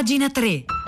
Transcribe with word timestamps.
Pagina 0.00 0.30
3. 0.30 0.79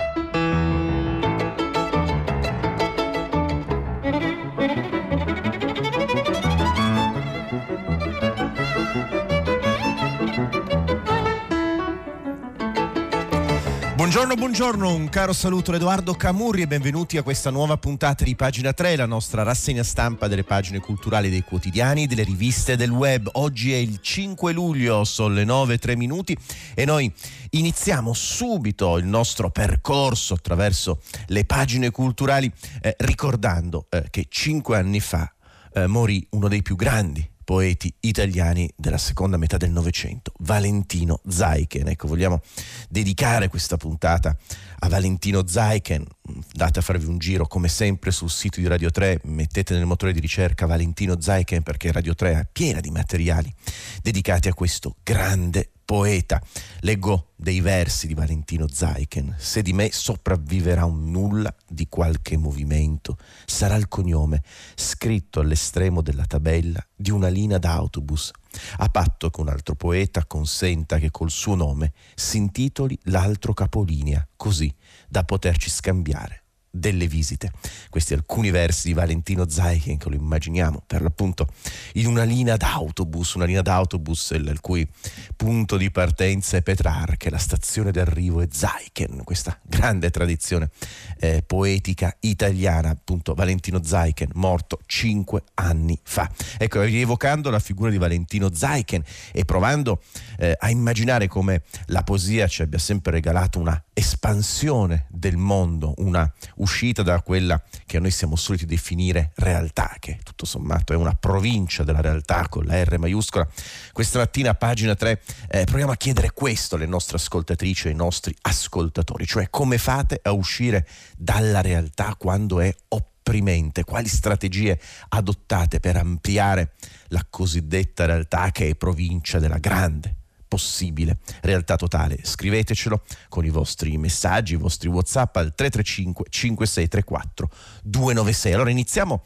Buongiorno, 14.13 14.39
buongiorno, 14.39 14.93
un 14.93 15.09
caro 15.09 15.33
saluto 15.33 15.71
da 15.71 15.77
Edoardo 15.77 16.13
Camurri 16.13 16.61
e 16.61 16.67
benvenuti 16.67 17.17
a 17.17 17.23
questa 17.23 17.49
nuova 17.49 17.77
puntata 17.77 18.23
di 18.23 18.35
Pagina 18.35 18.71
3, 18.71 18.95
la 18.95 19.07
nostra 19.07 19.41
rassegna 19.41 19.81
stampa 19.81 20.27
delle 20.27 20.43
pagine 20.43 20.77
culturali 20.77 21.31
dei 21.31 21.41
quotidiani, 21.41 22.05
delle 22.05 22.21
riviste 22.21 22.75
del 22.75 22.91
web. 22.91 23.27
Oggi 23.31 23.73
è 23.73 23.77
il 23.77 23.97
5 23.99 24.53
luglio, 24.53 25.03
sono 25.03 25.33
le 25.33 25.43
9 25.43 25.79
3 25.79 25.95
minuti 25.95 26.37
e 26.75 26.85
noi 26.85 27.11
iniziamo 27.49 28.13
subito 28.13 28.99
il 28.99 29.05
nostro 29.05 29.49
percorso 29.49 30.35
attraverso 30.35 31.01
le 31.29 31.45
pagine 31.45 31.89
culturali 31.89 32.51
eh, 32.83 32.95
ricordando 32.99 33.87
eh, 33.89 34.05
che 34.11 34.27
5 34.29 34.77
anni 34.77 34.99
fa 34.99 35.33
eh, 35.73 35.87
morì 35.87 36.23
uno 36.29 36.47
dei 36.47 36.61
più 36.61 36.75
grandi 36.75 37.31
poeti 37.43 37.93
italiani 38.01 38.71
della 38.75 38.97
seconda 38.97 39.37
metà 39.37 39.57
del 39.57 39.71
Novecento, 39.71 40.31
Valentino 40.39 41.21
Zaiken. 41.27 41.87
Ecco, 41.87 42.07
vogliamo 42.07 42.41
dedicare 42.89 43.47
questa 43.47 43.77
puntata 43.77 44.35
a 44.79 44.87
Valentino 44.87 45.45
Zaiken. 45.47 46.05
Date 46.51 46.79
a 46.79 46.81
farvi 46.81 47.05
un 47.05 47.17
giro 47.17 47.45
come 47.47 47.67
sempre 47.67 48.11
sul 48.11 48.29
sito 48.29 48.59
di 48.59 48.67
Radio 48.67 48.89
3, 48.89 49.21
mettete 49.23 49.73
nel 49.75 49.85
motore 49.85 50.13
di 50.13 50.19
ricerca 50.19 50.65
Valentino 50.65 51.19
Zaiken 51.19 51.63
perché 51.63 51.91
Radio 51.91 52.15
3 52.15 52.31
è 52.31 52.47
piena 52.51 52.79
di 52.79 52.91
materiali 52.91 53.53
dedicati 54.01 54.47
a 54.47 54.53
questo 54.53 54.95
grande 55.03 55.72
poeta. 55.85 56.41
Leggo 56.79 57.31
dei 57.35 57.59
versi 57.61 58.07
di 58.07 58.13
Valentino 58.13 58.67
Zaiken. 58.67 59.35
Se 59.37 59.61
di 59.61 59.73
me 59.73 59.91
sopravviverà 59.91 60.85
un 60.85 61.11
nulla 61.11 61.53
di 61.67 61.87
qualche 61.89 62.37
movimento, 62.37 63.17
sarà 63.45 63.75
il 63.75 63.87
cognome 63.87 64.41
scritto 64.75 65.39
all'estremo 65.39 66.01
della 66.01 66.25
tabella 66.25 66.85
di 66.95 67.11
una 67.11 67.27
linea 67.27 67.57
d'autobus, 67.57 68.31
a 68.77 68.89
patto 68.89 69.29
che 69.29 69.41
un 69.41 69.49
altro 69.49 69.75
poeta 69.75 70.25
consenta 70.25 70.99
che 70.99 71.11
col 71.11 71.31
suo 71.31 71.55
nome 71.55 71.93
si 72.15 72.37
intitoli 72.37 72.97
l'altro 73.03 73.53
capolinea, 73.53 74.25
così 74.35 74.73
da 75.07 75.23
poterci 75.23 75.69
scambiare 75.69 76.42
delle 76.75 77.05
visite. 77.05 77.51
Questi 77.89 78.15
alcuni 78.15 78.49
versi 78.49 78.87
di 78.87 78.93
Valentino 78.93 79.47
Zaichen 79.47 79.97
che 79.97 80.09
lo 80.09 80.15
immaginiamo 80.15 80.81
per 80.87 81.03
l'appunto 81.03 81.47
in 81.93 82.07
una 82.07 82.23
linea 82.23 82.57
d'autobus, 82.57 83.33
una 83.35 83.45
linea 83.45 83.61
d'autobus 83.61 84.31
il 84.31 84.59
cui 84.59 84.87
punto 85.35 85.77
di 85.77 85.91
partenza 85.91 86.57
è 86.57 86.63
Petrarca, 86.63 87.29
la 87.29 87.37
stazione 87.37 87.91
d'arrivo 87.91 88.41
è 88.41 88.47
Zaichen, 88.51 89.23
questa 89.23 89.59
grande 89.61 90.09
tradizione 90.09 90.71
eh, 91.19 91.43
poetica 91.45 92.15
italiana, 92.21 92.89
appunto 92.89 93.35
Valentino 93.35 93.83
Zaichen, 93.83 94.29
morto 94.33 94.79
cinque 94.87 95.43
anni 95.53 95.99
fa. 96.01 96.27
Ecco, 96.57 96.81
rievocando 96.81 97.51
la 97.51 97.59
figura 97.59 97.91
di 97.91 97.99
Valentino 97.99 98.51
Zaichen 98.51 99.03
e 99.31 99.45
provando 99.45 100.01
eh, 100.39 100.55
a 100.57 100.71
immaginare 100.71 101.27
come 101.27 101.61
la 101.87 102.01
poesia 102.01 102.47
ci 102.47 102.63
abbia 102.63 102.79
sempre 102.79 103.11
regalato 103.11 103.59
una 103.59 103.79
espansione 103.93 105.05
del 105.09 105.37
mondo, 105.37 105.93
una 105.97 106.29
uscita 106.55 107.03
da 107.03 107.21
quella 107.21 107.61
che 107.85 107.99
noi 107.99 108.11
siamo 108.11 108.35
soliti 108.35 108.65
definire 108.65 109.31
realtà, 109.35 109.95
che 109.99 110.19
tutto 110.23 110.45
sommato 110.45 110.93
è 110.93 110.95
una 110.95 111.13
provincia 111.13 111.83
della 111.83 112.01
realtà 112.01 112.47
con 112.49 112.65
la 112.65 112.83
R 112.83 112.97
maiuscola. 112.97 113.47
Questa 113.91 114.19
mattina 114.19 114.51
a 114.51 114.55
pagina 114.55 114.95
3 114.95 115.21
eh, 115.49 115.63
proviamo 115.65 115.91
a 115.91 115.95
chiedere 115.95 116.31
questo 116.31 116.75
alle 116.75 116.87
nostre 116.87 117.17
ascoltatrici 117.17 117.87
e 117.87 117.89
ai 117.91 117.95
nostri 117.95 118.35
ascoltatori, 118.41 119.25
cioè 119.25 119.49
come 119.49 119.77
fate 119.77 120.19
a 120.23 120.31
uscire 120.31 120.87
dalla 121.15 121.61
realtà 121.61 122.15
quando 122.17 122.59
è 122.59 122.73
opprimente, 122.89 123.83
quali 123.83 124.07
strategie 124.07 124.79
adottate 125.09 125.79
per 125.79 125.97
ampliare 125.97 126.73
la 127.07 127.25
cosiddetta 127.29 128.05
realtà 128.05 128.51
che 128.51 128.69
è 128.69 128.75
provincia 128.75 129.39
della 129.39 129.59
grande 129.59 130.17
possibile 130.53 131.17
realtà 131.41 131.75
totale. 131.75 132.19
Scrivetecelo 132.21 133.01
con 133.27 133.43
i 133.43 133.49
vostri 133.49 133.97
messaggi, 133.97 134.53
i 134.53 134.57
vostri 134.57 134.87
WhatsApp 134.87 135.35
al 135.37 135.55
335 135.55 136.25
5634 136.29 137.49
296. 137.81 138.53
Allora 138.53 138.69
iniziamo 138.69 139.23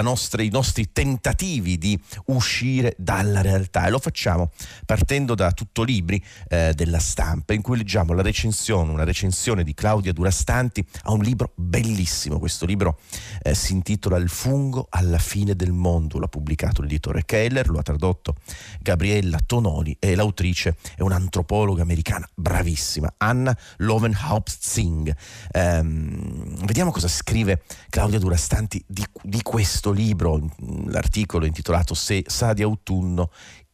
nostra, 0.00 0.42
i 0.42 0.48
nostri 0.48 0.92
tentativi 0.92 1.76
di 1.76 2.00
uscire 2.26 2.94
dalla 2.96 3.40
realtà 3.40 3.86
e 3.86 3.90
lo 3.90 3.98
facciamo 3.98 4.50
partendo 4.86 5.34
da 5.34 5.50
tutto 5.50 5.82
libri 5.82 6.22
eh, 6.48 6.72
della 6.74 7.00
stampa 7.00 7.52
in 7.52 7.62
cui 7.62 7.76
leggiamo 7.76 8.12
la 8.12 8.22
recensione, 8.22 8.92
una 8.92 9.04
recensione 9.04 9.64
di 9.64 9.74
Claudia 9.74 10.12
Durastanti 10.12 10.84
a 11.02 11.12
un 11.12 11.22
libro 11.22 11.52
bellissimo. 11.56 12.38
Questo 12.38 12.66
libro 12.66 13.00
eh, 13.42 13.54
si 13.54 13.72
intitola 13.72 14.16
Il 14.16 14.28
fungo 14.28 14.86
alla 14.90 15.18
fine 15.18 15.56
del 15.56 15.72
mondo, 15.72 16.18
l'ha 16.20 16.28
pubblicato 16.28 16.82
l'editore 16.82 17.24
Keller, 17.24 17.68
lo 17.68 17.78
ha 17.78 17.82
tradotto 17.82 18.36
Gabriella 18.80 19.38
Tonoli 19.44 19.96
e 19.98 20.14
l'autrice 20.14 20.76
è 20.94 21.02
un'antropologa 21.02 21.82
americana 21.82 22.28
bravissima, 22.34 23.14
Anna 23.16 23.56
Lovenhaupt-Singh. 23.78 25.16
Ehm, 25.52 26.64
vediamo 26.66 26.90
cosa 26.92 27.08
scrive 27.08 27.62
Claudia 27.88 28.18
Durastanti 28.18 28.82
di, 28.86 29.04
di 29.22 29.42
questo 29.42 29.79
libro, 29.88 30.38
l'articolo 30.88 31.46
intitolato 31.46 31.94
Se 31.94 32.22
sa 32.26 32.52
di 32.52 32.62
autunno 32.62 33.30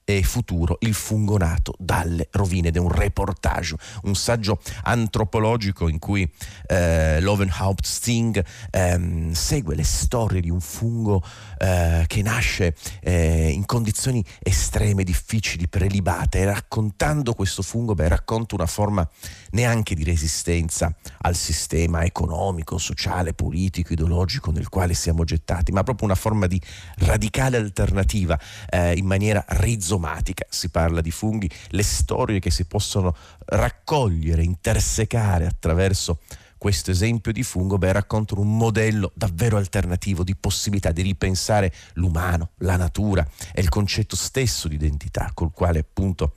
e 0.08 0.22
futuro 0.22 0.76
il 0.82 0.94
fungo 0.94 1.36
nato 1.36 1.74
dalle 1.78 2.28
rovine. 2.30 2.68
Ed 2.68 2.76
è 2.76 2.78
un 2.78 2.92
reportage, 2.92 3.74
un 4.04 4.14
saggio 4.14 4.60
antropologico 4.84 5.88
in 5.88 5.98
cui 5.98 6.30
eh, 6.68 7.20
Lovenhaupt 7.20 7.84
Sting 7.84 8.42
ehm, 8.70 9.32
segue 9.32 9.74
le 9.74 9.82
storie 9.82 10.40
di 10.40 10.48
un 10.48 10.60
fungo 10.60 11.24
eh, 11.58 12.04
che 12.06 12.22
nasce 12.22 12.76
eh, 13.00 13.50
in 13.50 13.66
condizioni 13.66 14.24
estreme, 14.38 15.02
difficili, 15.02 15.66
prelibate. 15.66 16.38
E 16.38 16.44
raccontando 16.44 17.34
questo 17.34 17.62
fungo 17.62 17.94
beh, 17.94 18.06
racconta 18.06 18.54
una 18.54 18.66
forma 18.66 19.06
neanche 19.50 19.96
di 19.96 20.04
resistenza 20.04 20.94
al 21.22 21.34
sistema 21.34 22.04
economico, 22.04 22.78
sociale, 22.78 23.34
politico, 23.34 23.92
ideologico 23.92 24.52
nel 24.52 24.68
quale 24.68 24.94
siamo 24.94 25.24
gettati, 25.24 25.72
ma 25.72 25.82
proprio 25.82 26.06
una 26.06 26.14
forma 26.14 26.46
di 26.46 26.60
radicale 26.98 27.56
alternativa 27.56 28.38
eh, 28.70 28.96
in 28.96 29.04
maniera 29.04 29.44
rizomatica 29.48 29.94
rizomatica, 29.96 30.46
si 30.48 30.68
parla 30.70 31.00
di 31.00 31.10
funghi, 31.10 31.50
le 31.70 31.82
storie 31.82 32.38
che 32.38 32.50
si 32.50 32.66
possono 32.66 33.16
raccogliere, 33.46 34.42
intersecare 34.42 35.46
attraverso 35.46 36.20
questo 36.58 36.90
esempio 36.90 37.32
di 37.32 37.42
fungo 37.42 37.78
beh, 37.78 37.92
raccontano 37.92 38.40
un 38.40 38.56
modello 38.56 39.12
davvero 39.14 39.56
alternativo 39.56 40.24
di 40.24 40.34
possibilità 40.34 40.90
di 40.90 41.02
ripensare 41.02 41.72
l'umano, 41.94 42.50
la 42.58 42.76
natura 42.76 43.26
e 43.52 43.60
il 43.60 43.68
concetto 43.68 44.16
stesso 44.16 44.68
di 44.68 44.74
identità 44.74 45.30
col 45.34 45.52
quale 45.52 45.80
appunto 45.80 46.34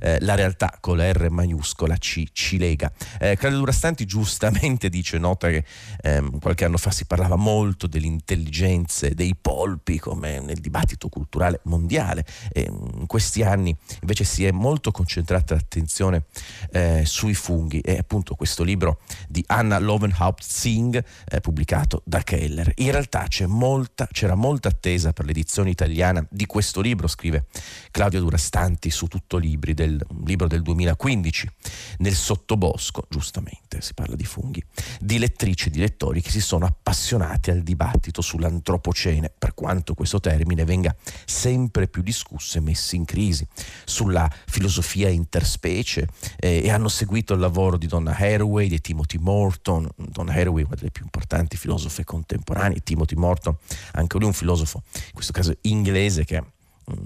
eh, 0.00 0.18
la 0.20 0.34
realtà 0.34 0.76
con 0.80 0.96
la 0.96 1.10
R 1.10 1.30
maiuscola 1.30 1.96
ci, 1.96 2.28
ci 2.32 2.58
lega. 2.58 2.92
Eh, 3.18 3.36
Claudio 3.36 3.60
Durastanti 3.60 4.04
giustamente 4.04 4.88
dice, 4.88 5.18
nota 5.18 5.48
che 5.48 5.64
ehm, 6.02 6.38
qualche 6.38 6.64
anno 6.64 6.76
fa 6.76 6.90
si 6.90 7.06
parlava 7.06 7.36
molto 7.36 7.86
delle 7.86 8.06
intelligenze 8.06 9.14
dei 9.14 9.34
polpi 9.40 9.98
come 9.98 10.40
nel 10.40 10.60
dibattito 10.60 11.08
culturale 11.08 11.60
mondiale 11.64 12.24
e 12.52 12.62
in 12.62 13.06
questi 13.06 13.42
anni 13.42 13.74
invece 14.00 14.24
si 14.24 14.44
è 14.44 14.50
molto 14.50 14.90
concentrata 14.90 15.54
l'attenzione 15.54 16.24
eh, 16.72 17.02
sui 17.04 17.34
funghi 17.34 17.80
e 17.80 17.98
appunto 17.98 18.34
questo 18.34 18.62
libro 18.62 19.00
di 19.28 19.42
Anna 19.46 19.61
Lovenhaupt 19.62 20.42
Singh 20.42 21.04
eh, 21.28 21.40
pubblicato 21.40 22.02
da 22.04 22.22
Keller. 22.22 22.72
In 22.76 22.90
realtà 22.90 23.26
molta, 23.46 24.08
c'era 24.10 24.34
molta 24.34 24.68
attesa 24.68 25.12
per 25.12 25.24
l'edizione 25.24 25.70
italiana 25.70 26.24
di 26.28 26.46
questo 26.46 26.80
libro, 26.80 27.06
scrive 27.08 27.46
Claudio 27.90 28.20
Durastanti 28.20 28.90
su 28.90 29.06
tutto 29.06 29.36
libri 29.36 29.74
del, 29.74 30.04
un 30.08 30.24
libro 30.24 30.46
del 30.46 30.62
2015, 30.62 31.50
nel 31.98 32.14
sottobosco, 32.14 33.06
giustamente 33.08 33.80
si 33.80 33.94
parla 33.94 34.16
di 34.16 34.24
funghi, 34.24 34.62
di 35.00 35.18
lettrici 35.18 35.68
e 35.68 35.70
di 35.70 35.78
lettori 35.78 36.20
che 36.20 36.30
si 36.30 36.40
sono 36.40 36.66
appassionati 36.66 37.50
al 37.50 37.62
dibattito 37.62 38.20
sull'antropocene, 38.22 39.32
per 39.36 39.54
quanto 39.54 39.94
questo 39.94 40.20
termine 40.20 40.64
venga 40.64 40.94
sempre 41.24 41.88
più 41.88 42.02
discusso 42.02 42.58
e 42.58 42.60
messo 42.60 42.96
in 42.96 43.04
crisi, 43.04 43.46
sulla 43.84 44.30
filosofia 44.46 45.08
interspecie 45.08 46.08
eh, 46.38 46.62
e 46.64 46.70
hanno 46.70 46.88
seguito 46.88 47.34
il 47.34 47.40
lavoro 47.40 47.76
di 47.76 47.86
Donna 47.86 48.16
Haraway, 48.16 48.68
di 48.68 48.80
Timothy 48.80 49.18
Morton, 49.18 49.88
Donna 49.96 50.32
Haraway 50.32 50.64
una 50.64 50.74
delle 50.74 50.90
più 50.90 51.04
importanti 51.04 51.56
filosofe 51.56 52.04
contemporanee, 52.04 52.82
Timothy 52.82 53.14
Morton 53.16 53.56
anche 53.92 54.18
lui 54.18 54.26
un 54.26 54.32
filosofo, 54.32 54.82
in 54.94 55.12
questo 55.12 55.32
caso 55.32 55.56
inglese 55.62 56.24
che 56.24 56.40
mm, 56.40 56.46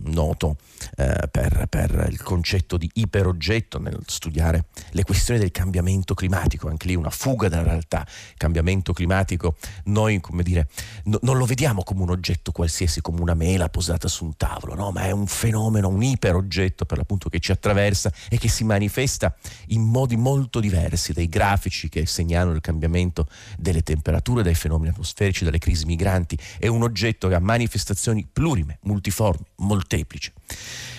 noto 0.05 0.57
eh, 0.97 1.29
per, 1.31 1.67
per, 1.69 2.07
il 2.11 2.23
concetto 2.23 2.77
di 2.77 2.89
iperoggetto 2.95 3.79
nel 3.79 3.99
studiare 4.07 4.67
le 4.91 5.05
questioni 5.05 5.41
del 5.41 5.51
cambiamento 5.51 6.15
climatico, 6.15 6.69
anche 6.69 6.87
lì 6.87 6.95
una 6.95 7.11
fuga 7.11 7.49
dalla 7.49 7.65
realtà. 7.65 8.07
Il 8.07 8.37
cambiamento 8.37 8.93
climatico 8.93 9.57
noi, 9.85 10.21
come 10.21 10.43
dire, 10.43 10.69
no, 11.05 11.19
non 11.23 11.37
lo 11.37 11.45
vediamo 11.45 11.83
come 11.83 12.03
un 12.03 12.11
oggetto 12.11 12.53
qualsiasi, 12.53 13.01
come 13.01 13.21
una 13.21 13.35
mela 13.35 13.69
posata 13.69 14.09
su 14.09 14.25
un 14.25 14.37
tavolo, 14.37 14.75
no? 14.75 14.91
ma 14.91 15.03
è 15.03 15.11
un 15.11 15.27
fenomeno, 15.27 15.89
un 15.89 16.03
iperoggetto 16.03 16.85
per 16.85 16.99
l'appunto 16.99 17.29
che 17.29 17.41
ci 17.41 17.53
attraversa 17.53 18.13
e 18.29 18.39
che 18.39 18.49
si 18.49 18.65
manifesta 18.65 19.35
in 19.69 19.83
modi 19.83 20.17
molto 20.17 20.61
diversi 20.61 21.13
dai 21.13 21.29
grafici 21.29 21.89
che 21.89 22.07
segnalano 22.07 22.55
il 22.55 22.61
cambiamento 22.61 23.27
delle 23.59 23.83
temperature, 23.83 24.43
dai 24.43 24.55
fenomeni 24.55 24.91
atmosferici, 24.91 25.45
dalle 25.45 25.59
crisi 25.59 25.85
migranti. 25.85 26.39
È 26.59 26.67
un 26.67 26.83
oggetto 26.83 27.29
che 27.29 27.35
ha 27.35 27.41
manifestazioni 27.41 28.27
plurime, 28.31 28.79
multiformi, 28.83 29.45
molteplici. 29.67 30.33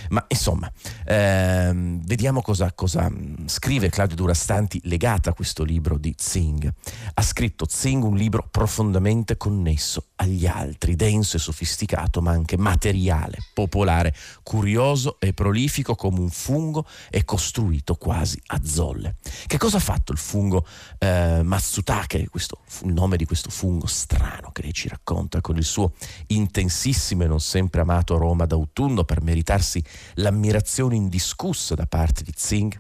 Ma 0.09 0.23
insomma, 0.27 0.71
ehm, 1.05 2.01
vediamo 2.05 2.41
cosa, 2.41 2.71
cosa, 2.73 3.09
mm, 3.09 3.47
scrive 3.47 3.89
Claudio 3.89 4.15
Durastanti 4.15 4.79
legata 4.83 5.31
a 5.31 5.33
questo 5.33 5.63
libro 5.63 5.97
di 5.97 6.13
Zing. 6.17 6.71
Ha 7.13 7.21
scritto 7.21 7.65
Zing 7.69 8.03
un 8.03 8.15
libro 8.15 8.47
profondamente 8.49 9.37
connesso 9.37 10.07
agli 10.15 10.45
altri, 10.45 10.95
denso 10.95 11.37
e 11.37 11.39
sofisticato, 11.39 12.21
ma 12.21 12.31
anche 12.31 12.57
materiale, 12.57 13.37
popolare, 13.53 14.13
curioso 14.43 15.17
e 15.19 15.33
prolifico 15.33 15.95
come 15.95 16.19
un 16.19 16.29
fungo 16.29 16.85
e 17.09 17.25
costruito 17.25 17.95
quasi 17.95 18.41
a 18.47 18.61
zolle. 18.63 19.15
Che 19.45 19.57
cosa 19.57 19.77
ha 19.77 19.81
fatto 19.81 20.11
il 20.11 20.17
fungo 20.17 20.65
eh, 20.99 21.41
Matsutake, 21.43 22.27
questo, 22.29 22.59
il 22.83 22.93
nome 22.93 23.17
di 23.17 23.25
questo 23.25 23.49
fungo 23.49 23.87
strano 23.87 24.51
che 24.51 24.61
lei 24.63 24.73
ci 24.73 24.87
racconta, 24.87 25.41
con 25.41 25.57
il 25.57 25.63
suo 25.63 25.93
intensissimo 26.27 27.23
e 27.23 27.27
non 27.27 27.39
sempre 27.39 27.81
amato 27.81 28.15
aroma 28.15 28.45
d'autunno 28.45 29.03
per 29.03 29.21
meritarsi 29.21 29.83
l'ammirazione 30.15 30.95
indiscussa 30.95 31.75
da 31.75 31.85
parte 31.85 32.23
di 32.23 32.33
Zing 32.35 32.77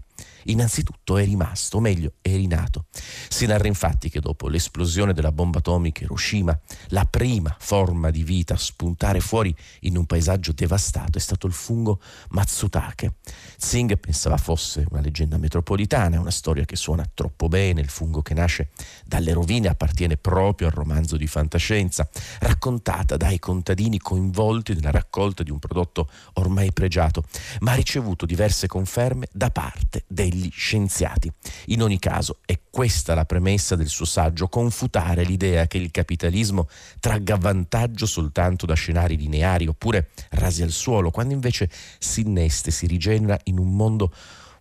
innanzitutto 0.47 1.17
è 1.17 1.25
rimasto, 1.25 1.77
o 1.77 1.79
meglio 1.79 2.13
è 2.21 2.35
rinato. 2.35 2.85
Si 3.29 3.45
narra 3.45 3.67
infatti 3.67 4.09
che 4.09 4.19
dopo 4.19 4.47
l'esplosione 4.47 5.13
della 5.13 5.31
bomba 5.31 5.59
atomica 5.59 6.03
Hiroshima, 6.03 6.57
la 6.89 7.05
prima 7.05 7.55
forma 7.59 8.09
di 8.09 8.23
vita 8.23 8.53
a 8.53 8.57
spuntare 8.57 9.19
fuori 9.19 9.55
in 9.81 9.97
un 9.97 10.05
paesaggio 10.05 10.51
devastato 10.51 11.17
è 11.17 11.21
stato 11.21 11.47
il 11.47 11.53
fungo 11.53 11.99
Matsutake. 12.29 13.15
Singh 13.57 13.97
pensava 13.97 14.37
fosse 14.37 14.85
una 14.89 15.01
leggenda 15.01 15.37
metropolitana, 15.37 16.19
una 16.19 16.31
storia 16.31 16.65
che 16.65 16.75
suona 16.75 17.09
troppo 17.13 17.47
bene, 17.47 17.81
il 17.81 17.89
fungo 17.89 18.21
che 18.21 18.33
nasce 18.33 18.69
dalle 19.05 19.33
rovine 19.33 19.67
appartiene 19.67 20.17
proprio 20.17 20.67
al 20.67 20.73
romanzo 20.73 21.17
di 21.17 21.27
fantascienza, 21.27 22.07
raccontata 22.39 23.17
dai 23.17 23.39
contadini 23.39 23.99
coinvolti 23.99 24.73
nella 24.73 24.91
raccolta 24.91 25.43
di 25.43 25.51
un 25.51 25.59
prodotto 25.59 26.09
ormai 26.33 26.71
pregiato, 26.71 27.23
ma 27.59 27.71
ha 27.71 27.75
ricevuto 27.75 28.25
diverse 28.25 28.67
conferme 28.67 29.27
da 29.31 29.49
parte 29.49 30.03
degli 30.07 30.36
degli 30.37 30.51
scienziati. 30.51 31.31
In 31.67 31.81
ogni 31.81 31.99
caso 31.99 32.39
è 32.45 32.59
questa 32.69 33.13
la 33.13 33.25
premessa 33.25 33.75
del 33.75 33.87
suo 33.87 34.05
saggio, 34.05 34.47
confutare 34.47 35.23
l'idea 35.23 35.67
che 35.67 35.77
il 35.77 35.91
capitalismo 35.91 36.67
tragga 36.99 37.35
vantaggio 37.35 38.05
soltanto 38.05 38.65
da 38.65 38.75
scenari 38.75 39.17
lineari 39.17 39.67
oppure 39.67 40.09
rasi 40.31 40.61
al 40.61 40.71
suolo, 40.71 41.11
quando 41.11 41.33
invece 41.33 41.69
si 41.99 42.21
inneste, 42.21 42.71
si 42.71 42.85
rigenera 42.85 43.37
in 43.45 43.57
un 43.57 43.75
mondo 43.75 44.13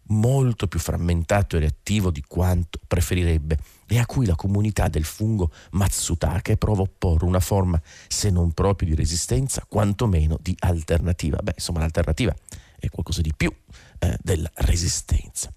molto 0.08 0.68
più 0.68 0.78
frammentato 0.78 1.56
e 1.56 1.60
reattivo 1.60 2.10
di 2.10 2.22
quanto 2.26 2.78
preferirebbe 2.86 3.58
e 3.88 3.98
a 3.98 4.06
cui 4.06 4.26
la 4.26 4.36
comunità 4.36 4.88
del 4.88 5.04
fungo 5.04 5.50
Matsutake 5.72 6.56
prova 6.56 6.80
a 6.80 6.84
opporre 6.84 7.24
una 7.24 7.40
forma, 7.40 7.80
se 8.08 8.30
non 8.30 8.52
proprio 8.52 8.88
di 8.88 8.94
resistenza, 8.94 9.64
quantomeno 9.68 10.38
di 10.40 10.54
alternativa. 10.60 11.38
Beh, 11.42 11.54
insomma, 11.56 11.80
l'alternativa 11.80 12.34
è 12.78 12.88
qualcosa 12.88 13.20
di 13.20 13.32
più 13.36 13.52
eh, 13.98 14.16
della 14.20 14.50
resistenza 14.54 15.52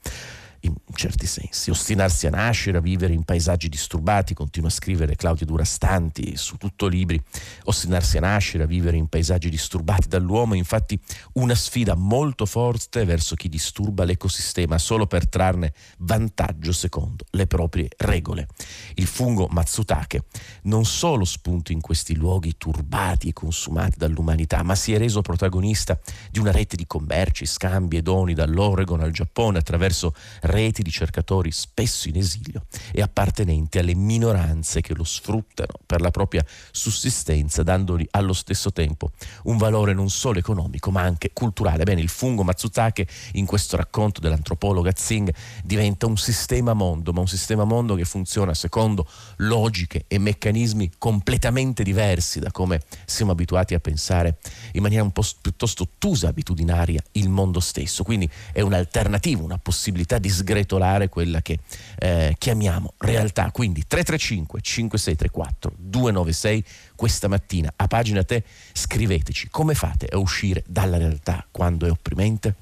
certi 1.00 1.28
sensi. 1.28 1.70
Ostinarsi 1.70 2.28
a 2.28 2.30
nascere, 2.30 2.78
a 2.78 2.82
vivere 2.82 3.14
in 3.14 3.24
paesaggi 3.24 3.70
disturbati, 3.70 4.34
continua 4.34 4.68
a 4.68 4.72
scrivere 4.72 5.16
Claudio 5.16 5.46
Durastanti 5.46 6.36
su 6.36 6.58
tutto 6.58 6.88
libri. 6.88 7.20
Ostinarsi 7.64 8.18
a 8.18 8.20
nascere, 8.20 8.64
a 8.64 8.68
vivere 8.68 8.98
in 8.98 9.08
paesaggi 9.08 9.50
disturbati 9.50 10.10
dall'uomo 10.10 10.56
è 10.56 10.58
infatti 10.58 11.00
una 11.34 11.56
sfida 11.56 11.96
molto 11.96 12.46
forte 12.46 13.06
verso 13.06 13.36
chi 13.36 13.48
disturba 13.48 14.04
l'ecosistema 14.04 14.78
solo 14.78 15.08
per 15.08 15.30
trarne 15.30 15.74
vantaggio 16.00 16.74
secondo 16.74 17.24
le 17.32 17.48
proprie 17.48 17.88
regole. 17.96 18.48
Il 18.96 19.08
fungo 19.08 19.48
Matsutake 19.50 20.26
non 20.64 20.84
solo 20.84 21.24
spunta 21.24 21.72
in 21.72 21.80
questi 21.80 22.14
luoghi 22.18 22.58
turbati 22.58 23.30
e 23.30 23.34
consumati 23.34 23.98
dall'umanità, 23.98 24.64
ma 24.64 24.76
si 24.76 24.94
è 24.94 24.98
reso 24.98 25.22
protagonista 25.22 25.98
di 26.30 26.40
una 26.40 26.52
rete 26.52 26.76
di 26.76 26.86
commerci, 26.86 27.46
scambi 27.46 27.96
e 27.96 28.02
doni 28.02 28.34
dall'Oregon 28.34 29.00
al 29.00 29.12
Giappone 29.12 29.60
attraverso 29.60 30.14
reti 30.42 30.82
di 30.82 30.88
cercatori 30.92 31.52
spesso 31.52 32.08
in 32.08 32.18
esilio 32.18 32.66
e 32.92 33.02
appartenenti 33.02 33.80
alle 33.80 33.96
minoranze 33.96 34.82
che 34.82 34.94
lo 34.94 35.04
sfruttano 35.04 35.74
per 35.86 36.02
la 36.02 36.12
propria 36.12 36.46
sussistenza, 36.72 37.64
dandogli 37.64 38.08
allo 38.12 38.34
stesso 38.34 38.72
tempo 38.72 39.12
un 39.44 39.58
valore 39.58 39.94
non 39.94 40.10
solo 40.10 40.40
economico 40.40 40.92
ma 40.92 41.02
anche 41.02 41.32
culturale. 41.34 41.84
Bene, 41.84 42.02
il 42.02 42.10
fungo 42.10 42.44
Matsutake 42.44 43.08
in 43.34 43.46
questo 43.46 43.76
racconto 43.78 44.20
dell'antropologa 44.20 44.92
Zing 44.96 45.34
diventa 45.64 46.06
un 46.06 46.18
sistema 46.18 46.74
mondo, 46.74 47.12
ma 47.14 47.20
un 47.22 47.28
sistema 47.28 47.64
mondo 47.64 47.96
che 47.96 48.06
funziona 48.06 48.54
secondo 48.54 49.08
logiche 49.38 50.06
e 50.08 50.18
meccanismi 50.20 50.92
completamente 50.98 51.84
diversi 51.84 52.40
da 52.40 52.52
come 52.52 52.82
siamo 53.06 53.32
abituati 53.32 53.74
a 53.74 53.80
pensare 53.80 54.40
in 54.74 54.82
maniera 54.82 55.04
un 55.04 55.12
po' 55.12 55.24
piuttosto 55.42 55.84
ottusa, 55.84 56.28
abitudinaria, 56.28 57.02
il 57.14 57.30
mondo 57.30 57.60
stesso. 57.60 58.04
Quindi 58.04 58.30
è 58.52 58.62
un'alternativa, 58.62 59.42
una 59.42 59.58
possibilità 59.58 60.18
di 60.18 60.30
sgretolare 60.80 61.10
quella 61.10 61.42
che 61.42 61.60
eh, 61.98 62.36
chiamiamo 62.38 62.94
realtà. 62.98 63.52
Quindi 63.52 63.84
335 63.86 64.62
5634 64.62 65.74
296 65.78 66.64
questa 66.96 67.28
mattina 67.28 67.72
a 67.76 67.88
pagina 67.88 68.24
te 68.24 68.44
scriveteci 68.74 69.50
come 69.50 69.74
fate 69.74 70.08
a 70.10 70.18
uscire 70.18 70.64
dalla 70.66 70.98
realtà 70.98 71.46
quando 71.52 71.86
è 71.86 71.92
opprimente. 71.92 72.56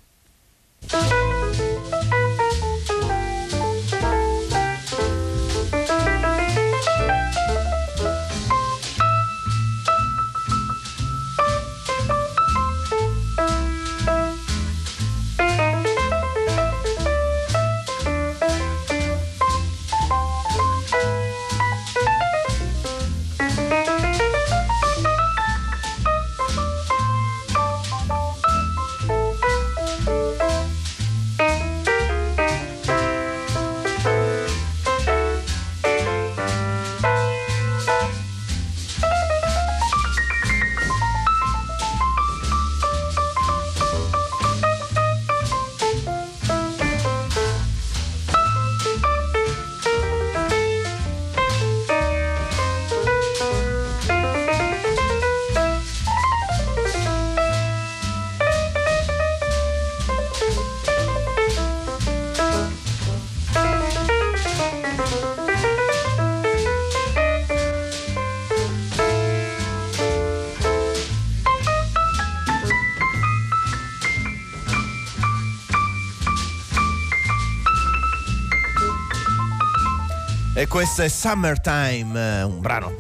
E 80.58 80.66
questo 80.66 81.04
è 81.04 81.08
Summertime, 81.08 82.40
eh, 82.40 82.42
un 82.42 82.60
brano 82.62 82.92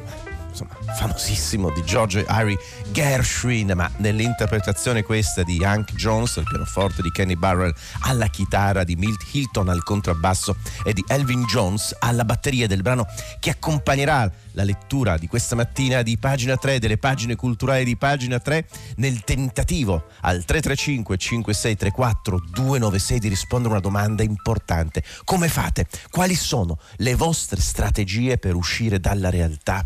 famosissimo 0.96 1.72
di 1.72 1.84
George 1.84 2.25
Harry 2.27 2.58
Gershwin, 2.91 3.74
ma 3.75 3.89
nell'interpretazione 3.98 5.03
questa 5.03 5.44
di 5.44 5.63
Hank 5.63 5.94
Jones 5.94 6.38
al 6.38 6.46
pianoforte, 6.46 7.01
di 7.01 7.12
Kenny 7.12 7.36
Barrell 7.36 7.74
alla 8.01 8.27
chitarra, 8.27 8.84
di 8.84 8.96
Milt 8.96 9.24
Hilton 9.32 9.70
al 9.70 9.84
contrabbasso 9.84 10.56
e 10.84 10.94
di 10.94 11.03
Elvin 11.08 11.44
Jones 11.44 11.96
alla 12.00 12.25
batteria 12.25 12.67
del 12.67 12.82
brano 12.82 13.06
che 13.39 13.50
accompagnerà 13.50 14.29
la 14.51 14.63
lettura 14.63 15.17
di 15.17 15.27
questa 15.27 15.56
mattina 15.56 16.01
di 16.01 16.17
pagina 16.17 16.58
3 16.58 16.79
delle 16.79 16.98
pagine 16.98 17.36
culturali 17.36 17.84
di 17.84 17.96
pagina 17.96 18.39
3 18.39 18.67
nel 18.96 19.24
tentativo 19.24 20.08
al 20.22 20.44
335 20.44 21.17
5634 21.17 22.44
296 22.51 23.20
di 23.20 23.27
rispondere 23.27 23.75
a 23.75 23.77
una 23.77 23.88
domanda 23.88 24.24
importante. 24.24 25.03
Come 25.24 25.48
fate? 25.48 25.86
Quali 26.10 26.36
sono 26.36 26.79
le 26.98 27.15
vostre 27.15 27.62
strategie 27.62 28.38
per 28.38 28.56
uscire 28.56 29.00
dalla 29.00 29.29
realtà 29.29 29.86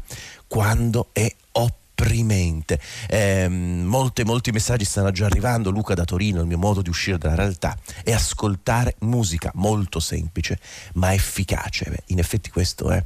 quando 0.52 1.08
è 1.14 1.34
opprimente. 1.54 2.78
Eh, 3.08 3.48
molte, 3.48 4.26
molti 4.26 4.52
messaggi 4.52 4.84
stanno 4.84 5.10
già 5.12 5.28
arrivando. 5.28 5.70
Luca 5.70 5.94
da 5.94 6.04
Torino, 6.04 6.42
il 6.42 6.46
mio 6.46 6.58
modo 6.58 6.82
di 6.82 6.90
uscire 6.90 7.18
dalla 7.18 7.36
realtà 7.36 7.78
è 8.04 8.12
ascoltare 8.12 8.96
musica 9.00 9.50
molto 9.56 10.02
semplice 10.02 10.60
ma 10.96 11.14
efficace. 11.14 11.90
Beh, 11.90 12.04
in 12.08 12.20
effetti 12.20 12.50
questo 12.50 12.92
è, 12.92 13.02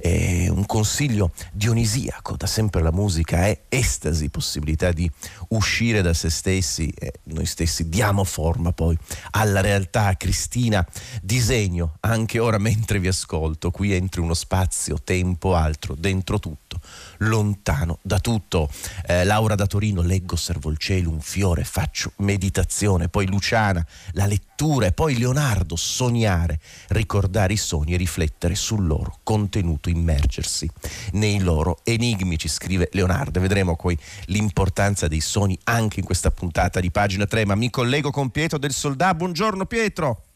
è, 0.00 0.48
un 0.48 0.66
consiglio 0.66 1.30
dionisiaco. 1.52 2.34
Da 2.34 2.48
sempre 2.48 2.82
la 2.82 2.90
musica 2.90 3.46
è 3.46 3.60
estasi, 3.68 4.28
possibilità 4.28 4.90
di 4.90 5.08
uscire 5.50 6.02
da 6.02 6.12
se 6.14 6.30
stessi 6.30 6.92
e 6.98 7.12
noi 7.24 7.46
stessi 7.46 7.88
diamo 7.88 8.24
forma 8.24 8.72
poi 8.72 8.98
alla 9.30 9.60
realtà. 9.60 10.16
Cristina, 10.16 10.84
disegno 11.22 11.98
anche 12.00 12.40
ora 12.40 12.58
mentre 12.58 12.98
vi 12.98 13.06
ascolto. 13.06 13.70
Qui 13.70 13.92
entri 13.92 14.20
uno 14.20 14.34
spazio, 14.34 15.00
tempo, 15.00 15.54
altro, 15.54 15.94
dentro 15.94 16.40
tutto 16.40 16.67
lontano 17.18 17.98
da 18.02 18.18
tutto. 18.20 18.70
Eh, 19.06 19.24
Laura 19.24 19.54
da 19.54 19.66
Torino, 19.66 20.02
leggo, 20.02 20.34
osservo 20.34 20.70
il 20.70 20.78
cielo, 20.78 21.10
un 21.10 21.20
fiore, 21.20 21.64
faccio 21.64 22.12
meditazione, 22.16 23.08
poi 23.08 23.26
Luciana, 23.26 23.84
la 24.12 24.26
lettura 24.26 24.86
e 24.86 24.92
poi 24.92 25.18
Leonardo, 25.18 25.76
sognare, 25.76 26.60
ricordare 26.88 27.52
i 27.52 27.56
sogni 27.56 27.94
e 27.94 27.96
riflettere 27.96 28.54
sul 28.54 28.86
loro 28.86 29.18
contenuto, 29.22 29.88
immergersi 29.88 30.68
nei 31.12 31.40
loro 31.40 31.78
enigmi, 31.84 32.38
ci 32.38 32.48
scrive 32.48 32.88
Leonardo. 32.92 33.40
Vedremo 33.40 33.76
poi 33.76 33.96
l'importanza 34.26 35.08
dei 35.08 35.20
sogni 35.20 35.58
anche 35.64 36.00
in 36.00 36.06
questa 36.06 36.30
puntata 36.30 36.80
di 36.80 36.90
pagina 36.90 37.26
3, 37.26 37.46
ma 37.46 37.54
mi 37.54 37.70
collego 37.70 38.10
con 38.10 38.30
Pietro 38.30 38.58
del 38.58 38.72
Soldà. 38.72 39.14
Buongiorno 39.14 39.64
Pietro. 39.64 40.27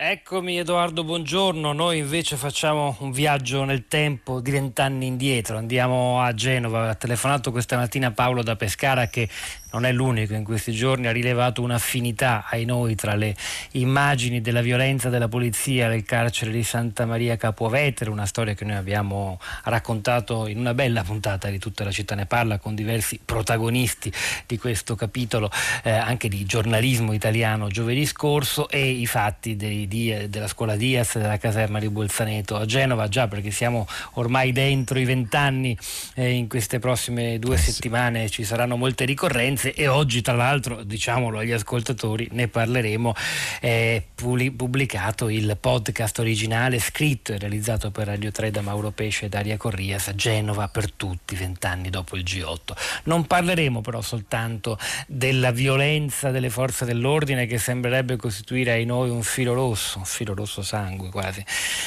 Eccomi 0.00 0.56
Edoardo, 0.56 1.02
buongiorno. 1.02 1.72
Noi 1.72 1.98
invece 1.98 2.36
facciamo 2.36 2.94
un 3.00 3.10
viaggio 3.10 3.64
nel 3.64 3.88
tempo 3.88 4.40
di 4.40 4.52
vent'anni 4.52 5.06
indietro. 5.06 5.56
Andiamo 5.56 6.22
a 6.22 6.32
Genova. 6.34 6.90
Ha 6.90 6.94
telefonato 6.94 7.50
questa 7.50 7.76
mattina 7.76 8.12
Paolo 8.12 8.44
da 8.44 8.54
Pescara 8.54 9.08
che 9.08 9.28
non 9.70 9.84
è 9.84 9.92
l'unico 9.92 10.34
in 10.34 10.44
questi 10.44 10.72
giorni, 10.72 11.06
ha 11.06 11.12
rilevato 11.12 11.60
un'affinità 11.62 12.46
ai 12.48 12.64
noi 12.64 12.94
tra 12.94 13.14
le 13.14 13.34
immagini 13.72 14.40
della 14.40 14.62
violenza 14.62 15.10
della 15.10 15.28
polizia 15.28 15.88
nel 15.88 16.04
carcere 16.04 16.50
di 16.50 16.62
Santa 16.62 17.04
Maria 17.04 17.36
Capovetere, 17.36 18.10
una 18.10 18.24
storia 18.24 18.54
che 18.54 18.64
noi 18.64 18.76
abbiamo 18.76 19.38
raccontato 19.64 20.46
in 20.46 20.58
una 20.58 20.72
bella 20.72 21.02
puntata 21.02 21.48
di 21.48 21.58
tutta 21.58 21.84
la 21.84 21.90
città 21.90 22.14
ne 22.14 22.24
parla 22.24 22.58
con 22.58 22.74
diversi 22.74 23.20
protagonisti 23.22 24.10
di 24.46 24.56
questo 24.56 24.94
capitolo 24.94 25.50
eh, 25.82 25.90
anche 25.90 26.28
di 26.28 26.44
giornalismo 26.46 27.12
italiano 27.12 27.68
giovedì 27.68 28.06
scorso 28.06 28.68
e 28.68 28.88
i 28.88 29.06
fatti 29.06 29.56
dei, 29.56 29.86
di, 29.86 30.28
della 30.28 30.48
scuola 30.48 30.76
Diaz 30.76 31.18
della 31.18 31.36
caserma 31.36 31.78
di 31.78 31.88
Bolzaneto 31.90 32.56
a 32.56 32.64
Genova, 32.64 33.08
già 33.08 33.28
perché 33.28 33.50
siamo 33.50 33.86
ormai 34.14 34.52
dentro 34.52 34.98
i 34.98 35.04
vent'anni 35.04 35.76
eh, 36.14 36.30
in 36.30 36.48
queste 36.48 36.78
prossime 36.78 37.38
due 37.38 37.56
eh 37.56 37.58
settimane 37.58 38.30
ci 38.30 38.44
saranno 38.44 38.76
molte 38.76 39.04
ricorrenze 39.04 39.57
esperienze 39.58 39.74
e 39.74 39.88
oggi 39.88 40.22
tra 40.22 40.34
l'altro, 40.34 40.84
diciamolo 40.84 41.38
agli 41.38 41.50
ascoltatori, 41.50 42.28
ne 42.32 42.48
parleremo, 42.48 43.14
è 43.60 44.02
pubblicato 44.14 45.28
il 45.28 45.56
podcast 45.60 46.20
originale 46.20 46.78
scritto 46.78 47.32
e 47.32 47.38
realizzato 47.38 47.90
per 47.90 48.06
Radio 48.06 48.30
3 48.30 48.50
da 48.50 48.60
Mauro 48.60 48.90
Pesce 48.90 49.26
e 49.26 49.28
Daria 49.28 49.56
Corrias, 49.56 50.12
Genova 50.14 50.68
per 50.68 50.92
tutti, 50.92 51.34
vent'anni 51.34 51.90
dopo 51.90 52.16
il 52.16 52.22
G8. 52.22 53.02
Non 53.04 53.26
parleremo 53.26 53.80
però 53.80 54.00
soltanto 54.00 54.78
della 55.06 55.50
violenza 55.50 56.30
delle 56.30 56.50
forze 56.50 56.84
dell'ordine 56.84 57.46
che 57.46 57.58
sembrerebbe 57.58 58.16
costituire 58.16 58.72
ai 58.72 58.84
noi 58.84 59.10
un 59.10 59.22
filo 59.22 59.54
rosso, 59.54 59.98
un 59.98 60.04
filo 60.04 60.34
rosso 60.34 60.62
sangue 60.62 61.10
quasi, 61.10 61.44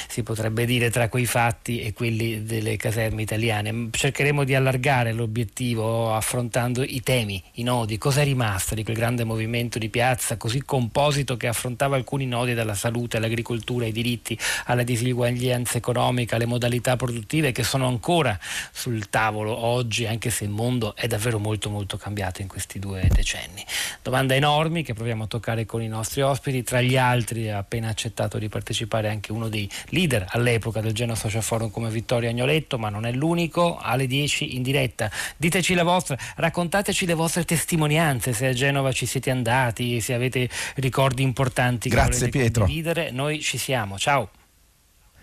si 0.08 0.24
potrebbe 0.24 0.66
dire 0.66 0.90
tra 0.90 1.08
quei 1.08 1.26
fatti 1.26 1.82
e 1.82 1.94
quelli 1.94 2.44
delle 2.44 2.76
caserme 2.78 3.22
italiane. 3.22 3.90
Cercheremo 3.92 4.44
di 4.44 4.56
allargare 4.56 5.14
l'obiettivo 5.14 6.14
affrontando 6.14 6.84
i 6.84 7.02
temi, 7.02 7.42
i 7.62 7.64
nodi, 7.64 7.98
cosa 7.98 8.22
è 8.22 8.24
rimasto 8.24 8.76
di 8.76 8.84
quel 8.84 8.96
grande 8.96 9.24
movimento 9.24 9.80
di 9.80 9.90
piazza 9.90 10.36
così 10.36 10.64
composito 10.64 11.38
che 11.38 11.48
affrontava 11.48 11.96
alcuni 11.96 12.26
nodi 12.26 12.54
dalla 12.54 12.74
salute 12.74 13.18
all'agricoltura, 13.18 13.86
ai 13.86 13.92
diritti, 13.92 14.38
alla 14.66 14.84
disuguaglianza 14.84 15.78
economica, 15.78 16.36
alle 16.36 16.46
modalità 16.46 16.96
produttive 16.96 17.52
che 17.52 17.64
sono 17.64 17.88
ancora 17.88 18.38
sul 18.72 19.10
tavolo 19.10 19.56
oggi, 19.56 20.06
anche 20.06 20.30
se 20.30 20.44
il 20.44 20.50
mondo 20.50 20.96
è 20.96 21.08
davvero 21.08 21.40
molto 21.40 21.70
molto 21.70 21.98
cambiato 21.98 22.42
in 22.42 22.48
questi 22.48 22.80
due 22.80 23.08
decenni. 23.14 23.64
Domande 24.02 24.36
enormi 24.36 24.84
che 24.84 24.94
proviamo 24.94 25.24
a 25.26 25.28
toccare 25.28 25.66
con 25.66 25.82
i 25.82 25.88
nostri 25.88 26.22
ospiti, 26.22 26.64
tra 26.64 26.82
gli 26.82 26.98
altri 26.98 27.50
ha 27.50 27.60
appena 27.60 27.90
accettato 27.90 28.40
di 28.40 28.50
partecipare 28.50 29.10
anche 29.10 29.32
uno 29.32 29.48
dei 29.48 29.70
leader 29.90 30.26
all'epoca 30.30 30.82
del 30.82 30.94
Genoa 30.94 31.16
Social 31.16 31.44
Forum 31.44 31.70
come 31.70 31.90
Vittorio 31.90 32.30
Agnoletto, 32.30 32.80
ma 32.80 32.90
non 32.90 33.06
è 33.06 33.12
l'unico, 33.12 33.78
alle 33.78 34.08
10 34.08 34.56
in 34.56 34.64
diretta. 34.64 35.12
Diteci 35.38 35.76
la 35.76 35.84
vostra, 35.84 36.18
raccontateci 36.36 37.06
le 37.06 37.14
vostre 37.14 37.46
testimonianze, 37.52 38.32
se 38.32 38.48
a 38.48 38.54
Genova 38.54 38.94
ci 38.94 39.06
siete 39.06 39.30
andati, 39.30 40.00
se 40.00 40.14
avete 40.14 40.50
ricordi 40.76 41.22
importanti 41.22 41.90
che 41.90 41.96
Grazie, 41.96 42.20
volete 42.20 42.38
Pietro. 42.40 42.64
condividere, 42.64 43.12
noi 43.12 43.42
ci 43.42 43.58
siamo. 43.58 43.98
Ciao. 43.98 44.30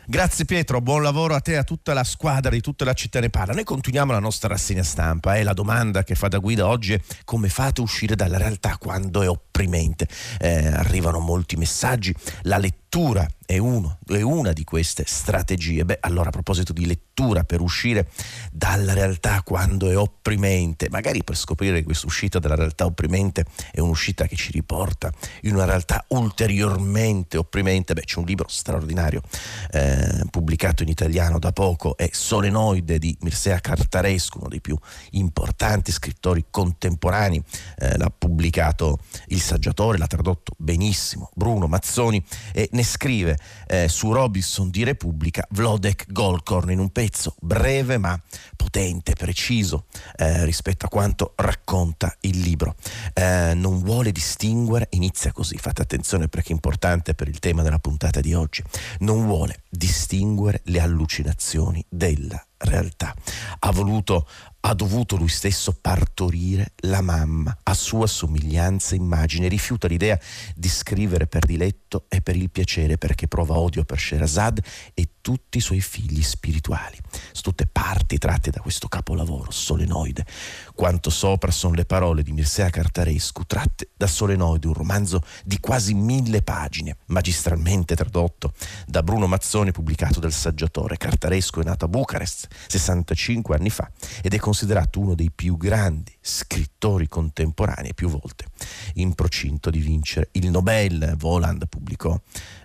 Grazie 0.04 0.44
Pietro, 0.44 0.82
buon 0.82 1.02
lavoro 1.02 1.35
a 1.35 1.40
te 1.40 1.52
e 1.52 1.56
a 1.56 1.64
tutta 1.64 1.94
la 1.94 2.04
squadra 2.04 2.50
di 2.50 2.61
tutta 2.61 2.85
la 2.85 2.92
città 2.92 3.20
ne 3.20 3.30
parla. 3.30 3.54
Noi 3.54 3.64
continuiamo 3.64 4.12
la 4.12 4.18
nostra 4.18 4.49
rassegna 4.49 4.82
stampa 4.82 5.37
e 5.37 5.42
la 5.42 5.54
domanda 5.54 6.02
che 6.02 6.14
fa 6.14 6.28
da 6.28 6.38
guida 6.38 6.66
oggi 6.66 6.92
è 6.92 7.00
come 7.25 7.49
fate 7.49 7.80
a 7.80 7.85
uscire 7.85 8.14
dalla 8.14 8.37
realtà 8.37 8.76
quando 8.78 9.23
è 9.23 9.26
opprimente. 9.59 10.07
Eh, 10.38 10.69
arrivano 10.69 11.19
molti 11.19 11.57
messaggi, 11.57 12.15
la 12.43 12.59
lettura 12.59 13.27
è, 13.45 13.57
uno, 13.57 13.99
è 14.07 14.21
una 14.21 14.53
di 14.53 14.62
queste 14.62 15.05
strategie. 15.07 15.85
Beh, 15.85 15.99
allora 16.00 16.29
a 16.29 16.33
proposito 16.33 16.73
di 16.75 16.87
lettura 16.87 17.45
per 17.45 17.61
uscire 17.61 18.09
dalla 18.53 18.93
realtà 18.93 19.43
quando 19.43 19.91
è 19.91 19.97
opprimente, 19.97 20.88
magari 20.91 21.25
per 21.25 21.35
scoprire 21.35 21.79
che 21.79 21.85
questa 21.85 22.07
uscita 22.07 22.38
dalla 22.38 22.55
realtà 22.55 22.85
opprimente 22.85 23.47
è 23.73 23.81
un'uscita 23.81 24.27
che 24.27 24.37
ci 24.37 24.53
riporta 24.53 25.11
in 25.43 25.55
una 25.55 25.65
realtà 25.65 26.05
ulteriormente 26.09 27.38
opprimente, 27.38 27.95
beh 27.95 28.03
c'è 28.03 28.19
un 28.19 28.27
libro 28.27 28.49
straordinario 28.49 29.23
eh, 29.71 30.25
pubblicato 30.31 30.83
in 30.83 30.91
italiano 30.91 31.38
da 31.38 31.53
poco, 31.53 31.97
è 31.97 32.09
Solenoide 32.12 32.99
di 32.99 33.17
Mirsea 33.21 33.61
Cartarescu, 33.61 34.38
uno 34.38 34.49
dei 34.49 34.61
più 34.61 34.77
importanti 35.12 35.91
scrittori 35.91 36.45
contemporanei, 36.50 37.43
eh, 37.79 37.97
l'ha 37.97 38.12
pubblicato 38.17 38.99
il 39.29 39.41
saggiatore, 39.49 39.97
l'ha 39.97 40.07
tradotto 40.07 40.52
benissimo 40.59 41.31
Bruno 41.35 41.69
Mazzoni 41.69 42.23
e 42.52 42.69
ne 42.73 42.83
scrive 42.85 43.38
eh, 43.67 43.88
su 43.88 44.12
Robinson 44.12 44.69
di 44.69 44.85
Repubblica 44.85 45.47
Vlodek 45.52 46.12
Golkorn 46.12 46.71
in 46.73 46.78
un 46.78 46.90
pezzo 46.90 47.35
breve 47.40 47.97
ma 47.97 48.21
potente, 48.57 49.14
preciso 49.14 49.87
eh, 50.17 50.45
rispetto 50.45 50.85
a 50.85 50.90
quanto 50.90 51.33
racconta 51.37 52.14
il 52.21 52.40
libro. 52.40 52.75
Eh, 53.14 53.55
non 53.55 53.83
vuole 53.83 54.12
distinguere, 54.12 54.88
inizia 54.90 55.33
così, 55.33 55.57
fate 55.57 55.81
attenzione 55.81 56.28
perché 56.28 56.50
è 56.50 56.52
importante 56.52 57.14
per 57.14 57.28
il 57.28 57.38
tema 57.38 57.62
della 57.62 57.78
puntata 57.78 58.21
di 58.21 58.35
oggi, 58.35 58.62
non 58.99 59.25
vuole 59.25 59.62
distinguere 59.71 60.61
le 60.64 60.81
allucinazioni 60.81 61.83
della 61.88 62.45
realtà. 62.59 63.14
Ha 63.61 63.71
voluto 63.71 64.28
ha 64.61 64.75
dovuto 64.75 65.17
lui 65.17 65.29
stesso 65.29 65.77
partorire 65.81 66.73
la 66.83 67.00
mamma 67.00 67.57
a 67.62 67.75
sua 67.75 68.07
somiglianza 68.07 68.95
e 68.95 68.99
immagine. 68.99 69.49
Rifiuta 69.49 69.87
l'idea 69.87 70.19
di 70.55 70.69
scrivere 70.69 71.27
per 71.27 71.47
diletto 71.47 72.07
e 72.09 72.21
per 72.21 72.37
il 72.37 72.50
piacere 72.50 72.99
perché 72.99 73.29
prova 73.29 73.59
odio 73.59 73.85
per 73.85 73.99
Sherazad 73.99 74.61
e 74.95 75.09
tutti 75.21 75.59
i 75.59 75.61
suoi 75.61 75.81
figli 75.81 76.23
spirituali. 76.23 76.97
Sono 77.11 77.55
tutte 77.55 77.67
parti 77.67 78.19
tratte 78.19 78.50
da 78.50 78.61
questo 78.61 78.88
capolavoro, 78.88 79.50
Solenoide. 79.50 80.27
Quanto 80.75 81.11
sopra 81.11 81.50
sono 81.50 81.75
le 81.75 81.85
parole 81.85 82.23
di 82.23 82.33
Mirsea 82.33 82.71
Cartarescu 82.71 83.45
tratte 83.45 83.91
da 83.97 84.07
Solenoide, 84.07 84.67
un 84.67 84.75
romanzo 84.75 85.23
di 85.45 85.61
quasi 85.61 85.95
mille 85.95 86.43
pagine, 86.43 86.97
magistralmente 87.07 87.95
tradotto 87.95 88.53
da 88.87 89.03
Bruno 89.03 89.27
Mazzoni, 89.27 89.71
pubblicato 89.71 90.19
dal 90.19 90.33
saggiatore. 90.33 90.97
Cartarescu 90.97 91.61
è 91.61 91.65
nato 91.65 91.85
a 91.85 91.88
Bucarest 91.88 92.49
65 92.67 93.55
anni 93.55 93.71
fa 93.71 93.91
ed 94.23 94.35
è 94.35 94.38
considerato 94.49 94.99
uno 94.99 95.14
dei 95.14 95.31
più 95.31 95.59
grandi 95.59 96.11
scrittori 96.23 97.07
contemporanei, 97.07 97.93
più 97.93 98.09
volte 98.09 98.47
in 98.95 99.12
procinto 99.12 99.69
di 99.69 99.78
vincere 99.78 100.31
il 100.33 100.49
Nobel. 100.49 101.17
Voland 101.19 101.69
pubblicò 101.69 102.19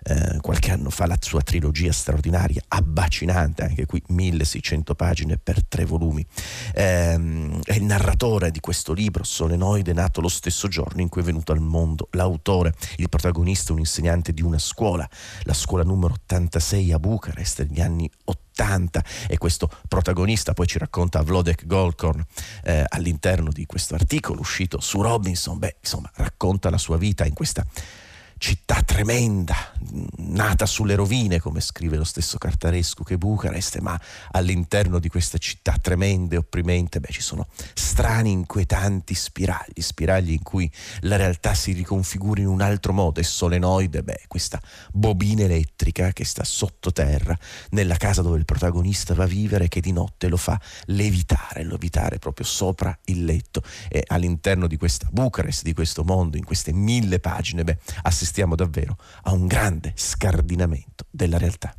eh, 0.04 0.38
qualche 0.40 0.70
anno 0.70 0.88
fa 0.88 1.06
la 1.06 1.18
sua 1.20 1.42
trilogia 1.42 1.92
straordinaria, 1.92 2.62
abbacinante, 2.68 3.64
anche 3.64 3.84
qui 3.84 4.02
1600 4.06 4.94
pagine 4.94 5.36
per 5.36 5.62
tre 5.62 5.84
volumi. 5.84 6.26
Eh, 6.72 7.60
è 7.62 7.74
il 7.74 7.84
narratore 7.84 8.50
di 8.50 8.60
questo 8.60 8.94
libro, 8.94 9.22
Solenoide, 9.22 9.92
nato 9.92 10.22
lo 10.22 10.28
stesso 10.28 10.68
giorno 10.68 11.02
in 11.02 11.10
cui 11.10 11.20
è 11.20 11.24
venuto 11.24 11.52
al 11.52 11.60
mondo 11.60 12.08
l'autore, 12.12 12.72
il 12.96 13.10
protagonista, 13.10 13.74
un 13.74 13.80
insegnante 13.80 14.32
di 14.32 14.40
una 14.40 14.58
scuola, 14.58 15.06
la 15.42 15.52
scuola 15.52 15.84
numero 15.84 16.14
86 16.14 16.92
a 16.92 16.98
Bucarest 16.98 17.66
negli 17.68 17.82
anni 17.82 18.10
80 18.24 18.43
70 18.54 19.04
e 19.28 19.36
questo 19.36 19.68
protagonista 19.88 20.54
poi 20.54 20.66
ci 20.66 20.78
racconta 20.78 21.22
Vlodek 21.22 21.66
Golkorn 21.66 22.24
eh, 22.62 22.84
all'interno 22.88 23.50
di 23.50 23.66
questo 23.66 23.94
articolo 23.94 24.40
uscito 24.40 24.80
su 24.80 25.02
Robinson, 25.02 25.58
beh 25.58 25.76
insomma 25.80 26.10
racconta 26.14 26.70
la 26.70 26.78
sua 26.78 26.96
vita 26.96 27.24
in 27.24 27.34
questa 27.34 27.66
città 28.38 28.82
tremenda, 28.82 29.72
nata 30.16 30.66
sulle 30.66 30.94
rovine, 30.94 31.40
come 31.40 31.60
scrive 31.60 31.96
lo 31.96 32.04
stesso 32.04 32.38
Cartarescu 32.38 33.04
che 33.04 33.16
Bucarest, 33.16 33.78
ma 33.78 33.98
all'interno 34.32 34.98
di 34.98 35.08
questa 35.08 35.38
città 35.38 35.76
tremenda 35.80 36.34
e 36.34 36.38
opprimente, 36.38 37.00
beh, 37.00 37.10
ci 37.10 37.20
sono 37.20 37.46
strani, 37.72 38.30
inquietanti 38.30 39.14
spiragli, 39.14 39.80
spiragli 39.80 40.32
in 40.32 40.42
cui 40.42 40.70
la 41.00 41.16
realtà 41.16 41.54
si 41.54 41.72
riconfigura 41.72 42.40
in 42.40 42.48
un 42.48 42.60
altro 42.60 42.92
modo 42.92 43.20
e 43.20 43.22
solenoide, 43.22 44.02
beh, 44.02 44.24
questa 44.26 44.60
bobina 44.92 45.42
elettrica 45.44 46.12
che 46.12 46.24
sta 46.24 46.44
sottoterra 46.44 47.36
nella 47.70 47.96
casa 47.96 48.22
dove 48.22 48.38
il 48.38 48.44
protagonista 48.44 49.14
va 49.14 49.24
a 49.24 49.26
vivere 49.28 49.68
che 49.68 49.80
di 49.80 49.92
notte 49.92 50.28
lo 50.28 50.36
fa 50.36 50.60
levitare, 50.86 51.64
levitare 51.64 52.18
proprio 52.18 52.46
sopra 52.46 52.96
il 53.06 53.24
letto. 53.24 53.62
E 53.88 54.04
all'interno 54.06 54.66
di 54.66 54.76
questa 54.76 55.08
Bucarest, 55.10 55.62
di 55.62 55.72
questo 55.72 56.04
mondo, 56.04 56.36
in 56.36 56.44
queste 56.44 56.72
mille 56.72 57.20
pagine, 57.20 57.64
beh, 57.64 57.78
assistiamo 58.02 58.23
assistiamo 58.24 58.54
davvero 58.54 58.96
a 59.24 59.32
un 59.32 59.46
grande 59.46 59.92
scardinamento 59.94 61.04
della 61.10 61.36
realtà. 61.36 61.74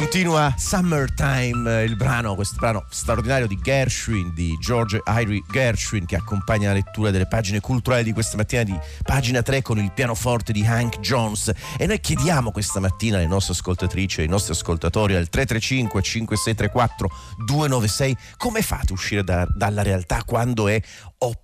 Continua 0.00 0.54
Summertime, 0.56 1.82
il 1.82 1.94
brano, 1.94 2.34
questo 2.34 2.56
brano 2.58 2.86
straordinario 2.88 3.46
di 3.46 3.58
Gershwin, 3.60 4.32
di 4.32 4.56
George 4.58 5.02
Irie 5.06 5.42
Gershwin, 5.50 6.06
che 6.06 6.16
accompagna 6.16 6.68
la 6.68 6.74
lettura 6.74 7.10
delle 7.10 7.26
pagine 7.26 7.60
culturali 7.60 8.04
di 8.04 8.12
questa 8.12 8.38
mattina 8.38 8.62
di 8.62 8.74
pagina 9.02 9.42
3 9.42 9.60
con 9.60 9.78
il 9.78 9.92
pianoforte 9.92 10.52
di 10.52 10.64
Hank 10.64 11.00
Jones. 11.00 11.52
E 11.76 11.84
noi 11.84 12.00
chiediamo 12.00 12.50
questa 12.50 12.80
mattina 12.80 13.18
alle 13.18 13.26
nostre 13.26 13.52
ascoltatrici 13.52 14.22
ai 14.22 14.28
nostri 14.28 14.54
ascoltatori 14.54 15.14
al 15.14 15.28
335 15.28 16.00
5634 16.00 17.10
296 17.44 18.16
come 18.38 18.62
fate 18.62 18.92
a 18.92 18.94
uscire 18.94 19.22
da, 19.22 19.46
dalla 19.54 19.82
realtà 19.82 20.22
quando 20.24 20.68
è 20.68 20.80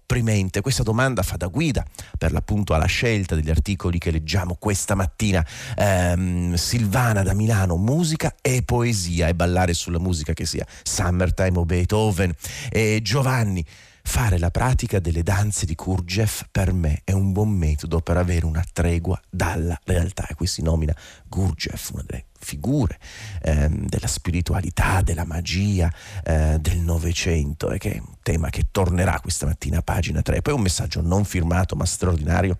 opprimente? 0.06 0.60
Questa 0.60 0.84
domanda 0.84 1.22
fa 1.22 1.36
da 1.36 1.48
guida 1.48 1.84
per 2.16 2.30
l'appunto 2.30 2.75
alla 2.75 2.86
scelta 2.86 3.34
degli 3.34 3.50
articoli 3.50 3.98
che 3.98 4.12
leggiamo 4.12 4.56
questa 4.58 4.94
mattina. 4.94 5.44
Ehm, 5.76 6.54
Silvana 6.54 7.25
da 7.25 7.34
Milano, 7.34 7.76
musica 7.76 8.36
e 8.40 8.62
poesia 8.62 9.26
e 9.26 9.34
ballare 9.34 9.75
sulla 9.75 9.98
musica 9.98 10.32
che 10.32 10.46
sia 10.46 10.64
Summertime 10.84 11.58
o 11.58 11.64
Beethoven. 11.64 12.32
E 12.70 13.00
Giovanni, 13.02 13.64
fare 14.06 14.38
la 14.38 14.52
pratica 14.52 15.00
delle 15.00 15.25
danze 15.25 15.66
di 15.66 15.75
Kurgev 15.75 16.46
per 16.52 16.72
me 16.72 17.02
è 17.02 17.10
un 17.10 17.32
buon 17.32 17.50
metodo 17.50 18.00
per 18.00 18.16
avere 18.16 18.46
una 18.46 18.64
tregua 18.72 19.20
dalla 19.28 19.78
realtà 19.84 20.26
e 20.28 20.34
qui 20.34 20.46
si 20.46 20.62
nomina 20.62 20.94
Gurdjieff, 21.28 21.90
una 21.90 22.04
delle 22.06 22.26
figure 22.38 22.98
ehm, 23.42 23.86
della 23.86 24.06
spiritualità, 24.06 25.02
della 25.02 25.25
magia 25.25 25.92
eh, 26.25 26.56
del 26.60 26.78
Novecento 26.78 27.71
e 27.73 27.78
che 27.78 27.95
è 27.95 27.99
un 27.99 28.14
tema 28.23 28.49
che 28.49 28.69
tornerà 28.71 29.19
questa 29.21 29.45
mattina 29.45 29.78
a 29.78 29.82
pagina 29.82 30.23
3. 30.23 30.40
Poi 30.40 30.54
un 30.54 30.62
messaggio 30.62 31.02
non 31.02 31.25
firmato 31.25 31.75
ma 31.75 31.84
straordinario 31.84 32.58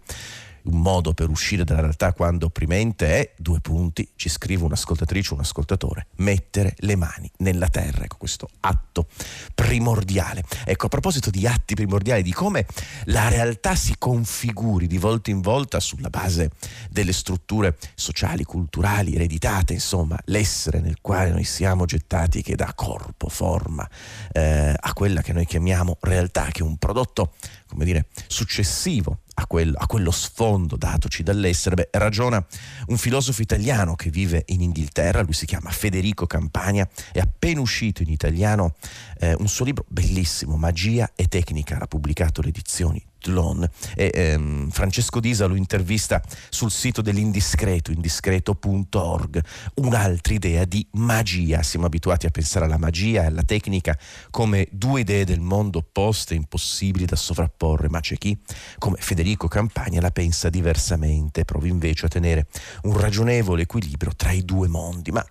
un 0.66 0.81
modo 0.81 1.12
per 1.12 1.29
uscire 1.29 1.64
dalla 1.64 1.81
realtà 1.81 2.12
quando 2.12 2.46
opprimente 2.46 3.07
è, 3.07 3.33
due 3.37 3.61
punti, 3.61 4.09
ci 4.16 4.29
scrive 4.29 4.64
un'ascoltatrice, 4.64 5.35
un 5.35 5.40
ascoltatore, 5.40 6.07
mettere 6.16 6.74
le 6.79 6.96
mani 6.96 7.31
nella 7.38 7.68
terra. 7.68 8.05
Ecco 8.05 8.16
questo 8.16 8.48
atto 8.61 9.07
primordiale. 9.55 10.44
Ecco, 10.64 10.87
a 10.87 10.88
proposito 10.88 11.31
di 11.31 11.46
atti 11.46 11.74
primordiali, 11.74 12.22
di 12.22 12.33
come 12.33 12.66
la 13.05 13.29
realtà 13.29 13.74
si 13.74 13.94
configuri 13.98 14.87
di 14.87 14.98
volta 14.98 15.31
in 15.31 15.40
volta 15.40 15.81
sulla 15.81 16.11
base 16.11 16.50
delle 16.90 17.12
strutture 17.12 17.76
sociali, 17.94 18.44
culturali, 18.44 19.14
ereditate, 19.14 19.72
insomma, 19.72 20.18
l'essere 20.26 20.81
nel 20.81 20.98
quale 21.00 21.31
noi 21.31 21.44
siamo 21.44 21.85
gettati 21.85 22.42
che 22.42 22.57
dà 22.57 22.72
corpo, 22.74 23.29
forma 23.29 23.88
eh, 24.33 24.74
a 24.79 24.92
quella 24.92 25.22
che 25.22 25.33
noi 25.33 25.46
chiamiamo 25.46 25.96
realtà, 26.00 26.48
che 26.50 26.61
è 26.61 26.62
un 26.62 26.76
prodotto, 26.76 27.35
come 27.66 27.85
dire, 27.85 28.07
successivo 28.26 29.20
a 29.38 29.46
quello, 29.46 29.77
a 29.79 29.87
quello, 29.87 30.11
sfondo 30.11 30.77
datoci 30.77 31.22
dall'essere. 31.22 31.75
Beh, 31.75 31.88
ragiona 31.92 32.44
un 32.87 32.96
filosofo 32.96 33.42
italiano 33.42 33.94
che 33.94 34.11
vive 34.11 34.44
in 34.46 34.62
Inghilterra, 34.62 35.22
lui 35.22 35.33
si 35.33 35.46
chiama 35.46 35.70
Federico 35.70 36.27
Campania, 36.27 36.88
è 37.12 37.18
appena 37.18 37.61
uscito 37.61 38.03
in 38.03 38.11
italiano 38.11 38.75
eh, 39.18 39.35
un 39.38 39.49
suo 39.49 39.64
libro 39.64 39.85
bellissimo, 39.88 40.57
Magia 40.57 41.11
e 41.14 41.27
Tecnica, 41.29 41.79
l'ha 41.79 41.87
pubblicato 41.87 42.40
le 42.42 42.49
edizioni 42.49 43.05
Tlon 43.18 43.68
e 43.94 44.11
ehm, 44.12 44.70
Francesco 44.70 45.20
Disa 45.20 45.46
lo 45.46 45.55
intervista 45.55 46.22
sul 46.48 46.70
sito 46.70 47.02
dell'indiscreto, 47.02 47.90
indiscreto.org, 47.90 49.42
un'altra 49.74 50.35
idea 50.35 50.64
di 50.64 50.87
magia. 50.92 51.62
Siamo 51.62 51.87
abituati 51.87 52.26
a 52.26 52.31
pensare 52.31 52.64
alla 52.64 52.79
magia 52.79 53.22
e 53.22 53.26
alla 53.26 53.42
tecnica 53.42 53.98
come 54.31 54.68
due 54.70 55.00
idee 55.00 55.24
del 55.24 55.40
mondo 55.40 55.79
opposte, 55.79 56.35
impossibili 56.35 57.05
da 57.05 57.16
sovrapporre, 57.16 57.88
ma 57.88 58.00
c'è 58.00 58.16
chi, 58.16 58.38
come 58.79 58.96
Federico 58.98 59.48
Campagna, 59.48 60.00
la 60.00 60.11
pensa 60.11 60.48
diversamente, 60.48 61.44
prova 61.44 61.66
invece 61.66 62.07
a 62.07 62.09
tenere 62.09 62.46
un 62.83 62.98
ragionevole 62.98 63.62
equilibrio 63.62 64.12
tra 64.16 64.31
i 64.31 64.44
due 64.44 64.68
mondi, 64.68 65.11
ma 65.11 65.24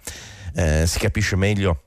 eh, 0.56 0.86
si 0.88 1.00
capisce 1.00 1.36
meglio 1.36 1.85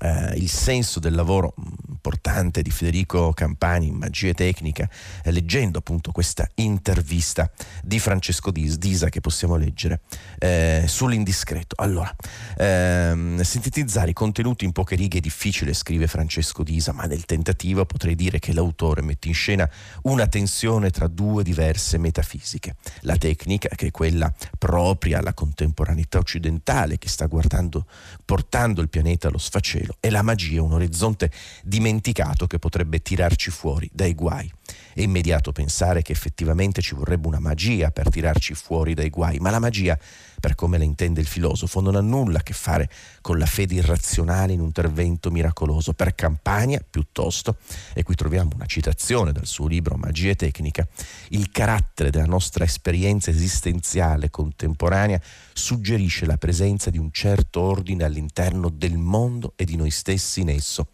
eh, 0.00 0.36
il 0.36 0.48
senso 0.48 0.98
del 1.00 1.14
lavoro 1.14 1.54
importante 2.00 2.62
di 2.62 2.70
Federico 2.70 3.32
Campani 3.34 3.88
in 3.88 3.94
Magia 3.94 4.32
Tecnica, 4.32 4.88
eh, 5.22 5.30
leggendo 5.30 5.78
appunto 5.78 6.12
questa 6.12 6.48
intervista 6.54 7.50
di 7.82 7.98
Francesco 7.98 8.50
Disa 8.50 9.10
che 9.10 9.20
possiamo 9.20 9.56
leggere 9.56 10.00
eh, 10.38 10.84
sull'indiscreto. 10.86 11.76
Allora, 11.78 12.14
ehm, 12.56 13.42
sintetizzare 13.42 14.10
i 14.10 14.14
contenuti 14.14 14.64
in 14.64 14.72
poche 14.72 14.96
righe 14.96 15.18
è 15.18 15.20
difficile, 15.20 15.74
scrive 15.74 16.06
Francesco 16.06 16.62
Disa, 16.62 16.92
ma 16.92 17.04
nel 17.04 17.26
tentativo 17.26 17.84
potrei 17.84 18.14
dire 18.14 18.38
che 18.38 18.54
l'autore 18.54 19.02
mette 19.02 19.28
in 19.28 19.34
scena 19.34 19.68
una 20.02 20.26
tensione 20.26 20.90
tra 20.90 21.06
due 21.06 21.42
diverse 21.42 21.98
metafisiche. 21.98 22.76
La 23.00 23.16
tecnica, 23.16 23.68
che 23.68 23.88
è 23.88 23.90
quella 23.90 24.32
propria 24.58 25.18
alla 25.18 25.34
contemporaneità 25.34 26.18
occidentale 26.18 26.96
che 26.98 27.08
sta 27.08 27.26
guardando, 27.26 27.86
portando 28.24 28.80
il 28.80 28.88
pianeta 28.88 29.28
allo 29.28 29.38
sfacelo, 29.38 29.89
cielo 29.90 29.96
e 30.00 30.10
la 30.10 30.22
magia 30.22 30.62
un 30.62 30.72
orizzonte 30.72 31.30
dimenticato 31.62 32.46
che 32.46 32.58
potrebbe 32.58 33.00
tirarci 33.00 33.50
fuori 33.50 33.90
dai 33.92 34.14
guai. 34.14 34.50
È 34.92 35.00
immediato 35.00 35.52
pensare 35.52 36.02
che 36.02 36.12
effettivamente 36.12 36.80
ci 36.82 36.94
vorrebbe 36.94 37.26
una 37.26 37.38
magia 37.38 37.90
per 37.90 38.08
tirarci 38.08 38.54
fuori 38.54 38.94
dai 38.94 39.10
guai, 39.10 39.38
ma 39.38 39.50
la 39.50 39.58
magia, 39.58 39.98
per 40.40 40.54
come 40.54 40.78
la 40.78 40.84
intende 40.84 41.20
il 41.20 41.26
filosofo, 41.26 41.80
non 41.80 41.94
ha 41.94 42.00
nulla 42.00 42.38
a 42.38 42.42
che 42.42 42.52
fare 42.52 42.90
con 43.20 43.38
la 43.38 43.46
fede 43.46 43.74
irrazionale 43.74 44.52
in 44.52 44.60
un 44.60 44.66
intervento 44.66 45.30
miracoloso. 45.30 45.92
Per 45.92 46.14
Campania, 46.14 46.84
piuttosto, 46.88 47.58
e 47.94 48.02
qui 48.02 48.14
troviamo 48.14 48.50
una 48.54 48.66
citazione 48.66 49.32
dal 49.32 49.46
suo 49.46 49.66
libro 49.66 49.96
Magia 49.96 50.30
e 50.30 50.36
Tecnica, 50.36 50.86
il 51.28 51.50
carattere 51.50 52.10
della 52.10 52.26
nostra 52.26 52.64
esperienza 52.64 53.30
esistenziale 53.30 54.30
contemporanea 54.30 55.20
suggerisce 55.52 56.26
la 56.26 56.36
presenza 56.36 56.90
di 56.90 56.98
un 56.98 57.10
certo 57.12 57.60
ordine 57.60 58.04
all'interno 58.04 58.68
del 58.70 58.96
mondo 58.96 59.52
e 59.56 59.64
di 59.64 59.76
noi 59.76 59.90
stessi 59.90 60.40
in 60.40 60.48
esso 60.48 60.88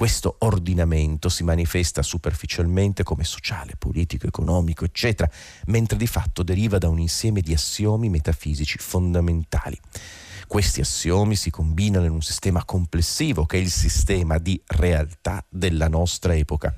Questo 0.00 0.36
ordinamento 0.38 1.28
si 1.28 1.44
manifesta 1.44 2.00
superficialmente 2.00 3.02
come 3.02 3.22
sociale, 3.22 3.74
politico, 3.76 4.26
economico, 4.26 4.86
eccetera, 4.86 5.30
mentre 5.66 5.98
di 5.98 6.06
fatto 6.06 6.42
deriva 6.42 6.78
da 6.78 6.88
un 6.88 6.98
insieme 6.98 7.42
di 7.42 7.52
assiomi 7.52 8.08
metafisici 8.08 8.78
fondamentali. 8.78 9.78
Questi 10.46 10.80
assiomi 10.80 11.36
si 11.36 11.50
combinano 11.50 12.06
in 12.06 12.12
un 12.12 12.22
sistema 12.22 12.64
complessivo 12.64 13.44
che 13.44 13.58
è 13.58 13.60
il 13.60 13.70
sistema 13.70 14.38
di 14.38 14.58
realtà 14.68 15.44
della 15.50 15.88
nostra 15.88 16.34
epoca. 16.34 16.74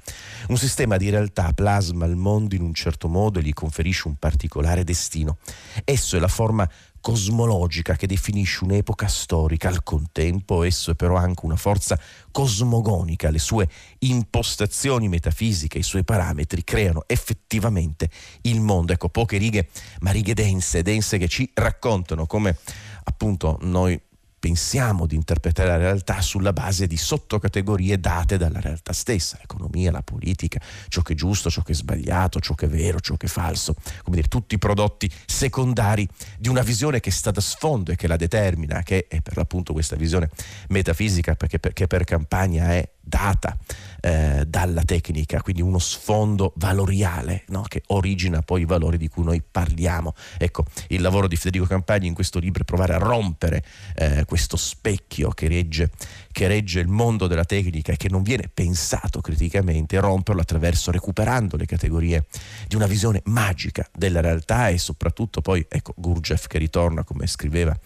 Un 0.49 0.59
sistema 0.59 0.97
di 0.97 1.09
realtà 1.09 1.53
plasma 1.53 2.07
il 2.07 2.17
mondo 2.17 2.57
in 2.57 2.63
un 2.63 2.75
certo 2.75 3.07
modo 3.07 3.39
e 3.39 3.43
gli 3.43 3.53
conferisce 3.53 4.09
un 4.09 4.17
particolare 4.17 4.83
destino. 4.83 5.39
Esso 5.85 6.17
è 6.17 6.19
la 6.19 6.27
forma 6.27 6.69
cosmologica 7.03 7.97
che 7.97 8.07
definisce 8.07 8.65
un'epoca 8.65 9.09
storica, 9.09 9.69
al 9.69 9.83
contempo 9.83 10.63
esso 10.63 10.93
è 10.93 10.95
però 10.95 11.17
anche 11.17 11.45
una 11.45 11.57
forza 11.57 12.01
cosmogonica, 12.31 13.29
le 13.29 13.41
sue 13.41 13.69
impostazioni 13.99 15.09
metafisiche, 15.09 15.77
i 15.77 15.83
suoi 15.83 16.05
parametri 16.05 16.65
creano 16.65 17.03
effettivamente 17.07 18.09
il 18.43 18.61
mondo. 18.61 18.93
Ecco, 18.93 19.11
poche 19.11 19.37
righe, 19.37 19.69
ma 20.01 20.13
righe 20.13 20.33
dense, 20.33 20.83
dense 20.83 21.19
che 21.19 21.29
ci 21.29 21.51
raccontano 21.53 22.27
come 22.27 22.57
appunto 23.05 23.59
noi 23.63 24.01
pensiamo 24.43 25.07
di 25.07 25.15
interpretare 25.15 25.69
la 25.69 25.77
realtà 25.77 26.21
sulla 26.21 26.53
base 26.53 26.89
di 26.89 26.97
sottocategorie 26.97 28.01
date 28.01 28.37
dalla 28.39 28.59
realtà 28.59 28.93
stessa, 28.93 29.39
l'economia, 29.39 29.93
la 29.93 30.03
politica, 30.03 30.61
ciò 30.89 31.01
che 31.03 31.13
è 31.13 31.17
giusto, 31.17 31.49
ciò 31.49 31.63
che 31.63 31.71
è 31.71 31.75
sbagliato, 31.77 32.41
ciò 32.41 32.55
che 32.55 32.67
è 32.67 32.69
vero, 32.69 32.99
ciò 32.99 33.17
che 33.17 33.27
è 33.27 33.29
falso, 33.29 33.77
come 34.03 34.17
dire, 34.17 34.27
tutti 34.27 34.57
i 34.57 34.59
prodotti 34.59 35.09
secondari 35.27 36.09
di 36.41 36.49
una 36.49 36.63
visione 36.63 36.99
che 36.99 37.13
sta 37.13 37.31
da 37.31 37.41
sfondo 37.41 37.93
e 37.93 37.95
che 37.95 38.09
la 38.09 38.17
determina, 38.17 38.83
che 38.83 39.07
è 39.07 39.21
per 39.21 39.37
l'appunto 39.37 39.73
questa 39.73 39.95
visione 39.95 40.29
metafisica, 40.71 41.37
perché, 41.37 41.61
perché 41.61 41.87
per 41.87 42.03
campagna 42.03 42.73
è 42.73 42.89
data 43.03 43.57
eh, 44.01 44.45
dalla 44.47 44.83
tecnica, 44.83 45.41
quindi 45.43 45.63
uno 45.63 45.79
sfondo 45.79 46.53
valoriale 46.57 47.45
no? 47.49 47.63
che 47.63 47.83
origina 47.89 48.43
poi 48.43 48.63
i 48.63 48.65
valori 48.65 48.97
di 48.97 49.09
cui 49.09 49.25
noi 49.25 49.43
parliamo. 49.49 50.15
Ecco, 50.39 50.65
il 50.89 51.01
lavoro 51.01 51.29
di 51.29 51.37
Federico 51.37 51.69
Campagni 51.69 52.09
in 52.09 52.15
questo 52.15 52.39
libro 52.39 52.63
è 52.63 52.65
provare 52.65 52.95
a 52.95 52.99
rompere 52.99 53.65
eh, 53.95 54.25
questo 54.25 54.57
specchio 54.57 55.31
che 55.31 55.49
regge, 55.49 55.91
che 56.33 56.47
regge, 56.49 56.81
il 56.81 56.89
mondo 56.89 57.27
della 57.27 57.45
tecnica 57.45 57.93
e 57.93 57.97
che 57.97 58.09
non 58.09 58.23
viene 58.23 58.51
pensato 58.53 59.21
criticamente, 59.21 60.01
romperlo 60.01 60.41
attraverso 60.41 60.91
recuperando 60.91 61.57
le 61.57 61.67
categorie 61.67 62.25
di 62.67 62.77
una 62.77 62.87
visione 62.87 63.21
magica 63.27 63.89
della 63.93 64.21
realtà 64.21 64.69
e 64.69 64.79
soprattutto 64.79 65.41
poi, 65.41 65.65
ecco, 65.69 65.93
Gurdjieff 65.97 66.47
che 66.47 66.59
ritorna 66.59 67.05
come 67.05 67.27
scriveva 67.27 67.77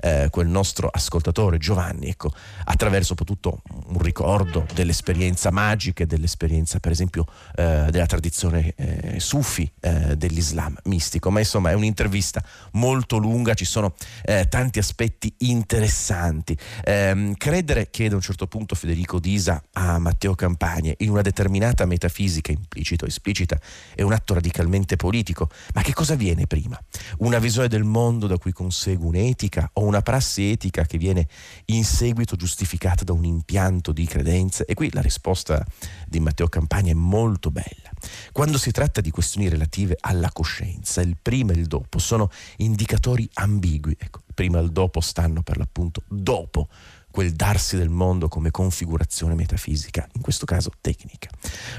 eh, 0.00 0.28
quel 0.30 0.48
nostro 0.48 0.88
ascoltatore 0.88 1.58
Giovanni, 1.58 2.08
ecco, 2.08 2.30
attraverso 2.64 3.10
soprattutto 3.12 3.62
un 3.86 3.98
ricordo 3.98 4.61
dell'esperienza 4.74 5.50
magica 5.50 6.02
e 6.02 6.06
dell'esperienza 6.06 6.78
per 6.80 6.92
esempio 6.92 7.26
eh, 7.54 7.86
della 7.90 8.06
tradizione 8.06 8.74
eh, 8.76 9.20
sufi 9.20 9.70
eh, 9.80 10.16
dell'Islam 10.16 10.76
mistico, 10.84 11.30
ma 11.30 11.38
insomma 11.38 11.70
è 11.70 11.74
un'intervista 11.74 12.42
molto 12.72 13.18
lunga, 13.18 13.54
ci 13.54 13.64
sono 13.64 13.94
eh, 14.24 14.48
tanti 14.48 14.78
aspetti 14.78 15.32
interessanti. 15.38 16.56
Ehm, 16.84 17.34
credere, 17.36 17.90
chiede 17.90 18.14
a 18.14 18.16
un 18.16 18.22
certo 18.22 18.46
punto 18.46 18.74
Federico 18.74 19.18
Disa 19.18 19.62
a 19.72 19.98
Matteo 19.98 20.34
Campagne, 20.34 20.94
in 20.98 21.10
una 21.10 21.22
determinata 21.22 21.84
metafisica 21.86 22.52
implicita 22.52 23.04
o 23.04 23.08
esplicita 23.08 23.58
è 23.94 24.02
un 24.02 24.12
atto 24.12 24.34
radicalmente 24.34 24.96
politico, 24.96 25.48
ma 25.74 25.82
che 25.82 25.92
cosa 25.92 26.14
viene 26.14 26.46
prima? 26.46 26.80
Una 27.18 27.38
visione 27.38 27.68
del 27.68 27.84
mondo 27.84 28.26
da 28.26 28.38
cui 28.38 28.52
consegue 28.52 29.06
un'etica 29.06 29.70
o 29.74 29.84
una 29.84 30.02
prassi 30.02 30.50
etica 30.50 30.84
che 30.84 30.98
viene 30.98 31.26
in 31.66 31.84
seguito 31.84 32.36
giustificata 32.36 33.04
da 33.04 33.12
un 33.12 33.24
impianto 33.24 33.92
di 33.92 34.06
credenze? 34.52 34.64
E 34.66 34.74
qui 34.74 34.90
la 34.92 35.00
risposta 35.00 35.64
di 36.06 36.20
Matteo 36.20 36.48
Campagna 36.48 36.92
è 36.92 36.94
molto 36.94 37.50
bella. 37.50 37.90
Quando 38.30 38.58
si 38.58 38.70
tratta 38.70 39.00
di 39.00 39.10
questioni 39.10 39.48
relative 39.48 39.96
alla 39.98 40.30
coscienza, 40.30 41.00
il 41.00 41.16
prima 41.20 41.52
e 41.52 41.56
il 41.56 41.66
dopo 41.66 41.98
sono 41.98 42.30
indicatori 42.58 43.28
ambigui. 43.34 43.96
Ecco, 43.98 44.20
il 44.26 44.34
prima 44.34 44.58
e 44.58 44.62
il 44.62 44.70
dopo 44.70 45.00
stanno 45.00 45.42
per 45.42 45.56
l'appunto 45.56 46.02
dopo 46.08 46.68
quel 47.10 47.32
darsi 47.32 47.76
del 47.76 47.90
mondo 47.90 48.26
come 48.26 48.50
configurazione 48.50 49.34
metafisica, 49.34 50.08
in 50.14 50.22
questo 50.22 50.46
caso 50.46 50.70
tecnica. 50.80 51.28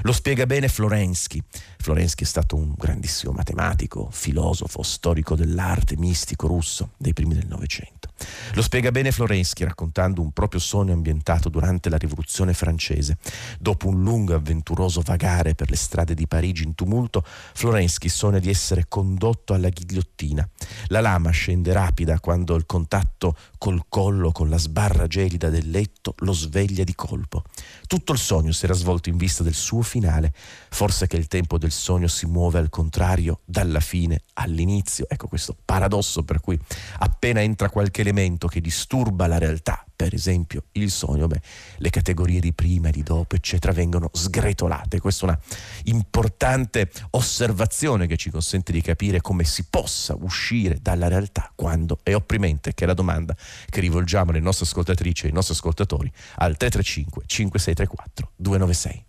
Lo 0.02 0.12
spiega 0.12 0.46
bene 0.46 0.68
Florensky. 0.68 1.42
Florensky 1.84 2.24
è 2.24 2.26
stato 2.26 2.56
un 2.56 2.72
grandissimo 2.78 3.32
matematico, 3.32 4.08
filosofo, 4.10 4.82
storico 4.82 5.34
dell'arte, 5.36 5.98
mistico 5.98 6.46
russo 6.46 6.92
dei 6.96 7.12
primi 7.12 7.34
del 7.34 7.46
Novecento. 7.46 8.08
Lo 8.54 8.62
spiega 8.62 8.90
bene 8.90 9.12
Florensky 9.12 9.64
raccontando 9.64 10.22
un 10.22 10.30
proprio 10.30 10.60
sogno 10.60 10.94
ambientato 10.94 11.50
durante 11.50 11.90
la 11.90 11.98
rivoluzione 11.98 12.54
francese. 12.54 13.18
Dopo 13.58 13.88
un 13.88 14.02
lungo 14.02 14.32
e 14.32 14.36
avventuroso 14.36 15.02
vagare 15.02 15.54
per 15.54 15.68
le 15.68 15.76
strade 15.76 16.14
di 16.14 16.26
Parigi 16.26 16.62
in 16.62 16.74
tumulto, 16.74 17.22
Florensky 17.22 18.08
sogna 18.08 18.38
di 18.38 18.48
essere 18.48 18.86
condotto 18.88 19.52
alla 19.52 19.68
ghigliottina. 19.68 20.48
La 20.86 21.02
lama 21.02 21.28
scende 21.30 21.74
rapida 21.74 22.18
quando 22.18 22.54
il 22.54 22.64
contatto 22.64 23.36
col 23.58 23.84
collo, 23.90 24.32
con 24.32 24.48
la 24.48 24.58
sbarra 24.58 25.06
gelida 25.06 25.50
del 25.50 25.68
letto, 25.68 26.14
lo 26.20 26.32
sveglia 26.32 26.84
di 26.84 26.94
colpo. 26.94 27.42
Tutto 27.86 28.12
il 28.12 28.18
sogno 28.18 28.52
si 28.52 28.64
era 28.64 28.74
svolto 28.74 29.10
in 29.10 29.18
vista 29.18 29.42
del 29.42 29.54
suo 29.54 29.82
finale. 29.82 30.32
Forse 30.70 31.06
che 31.06 31.16
il 31.16 31.26
tempo 31.26 31.58
del 31.58 31.72
sogno 31.74 32.08
si 32.08 32.26
muove 32.26 32.58
al 32.58 32.70
contrario 32.70 33.40
dalla 33.44 33.80
fine 33.80 34.22
all'inizio. 34.34 35.06
Ecco 35.08 35.28
questo 35.28 35.56
paradosso 35.64 36.22
per 36.22 36.40
cui 36.40 36.58
appena 36.98 37.42
entra 37.42 37.68
qualche 37.68 38.00
elemento 38.00 38.46
che 38.46 38.60
disturba 38.60 39.26
la 39.26 39.38
realtà, 39.38 39.84
per 39.94 40.14
esempio 40.14 40.64
il 40.72 40.90
sogno, 40.90 41.26
beh, 41.26 41.40
le 41.78 41.90
categorie 41.90 42.40
di 42.40 42.52
prima 42.52 42.88
e 42.88 42.92
di 42.92 43.02
dopo, 43.02 43.34
eccetera, 43.34 43.72
vengono 43.72 44.10
sgretolate. 44.12 45.00
Questa 45.00 45.26
è 45.26 45.28
una 45.28 45.40
importante 45.84 46.90
osservazione 47.10 48.06
che 48.06 48.16
ci 48.16 48.30
consente 48.30 48.72
di 48.72 48.80
capire 48.80 49.20
come 49.20 49.44
si 49.44 49.64
possa 49.68 50.16
uscire 50.18 50.78
dalla 50.80 51.08
realtà 51.08 51.52
quando 51.54 51.98
è 52.02 52.14
opprimente, 52.14 52.74
che 52.74 52.84
è 52.84 52.86
la 52.86 52.94
domanda 52.94 53.36
che 53.68 53.80
rivolgiamo 53.80 54.30
alle 54.30 54.40
nostre 54.40 54.64
ascoltatrici 54.64 55.24
e 55.24 55.28
ai 55.28 55.34
nostri 55.34 55.54
ascoltatori 55.54 56.10
al 56.36 56.56
335 56.56 57.24
5634 57.26 58.32
296. 58.36 59.04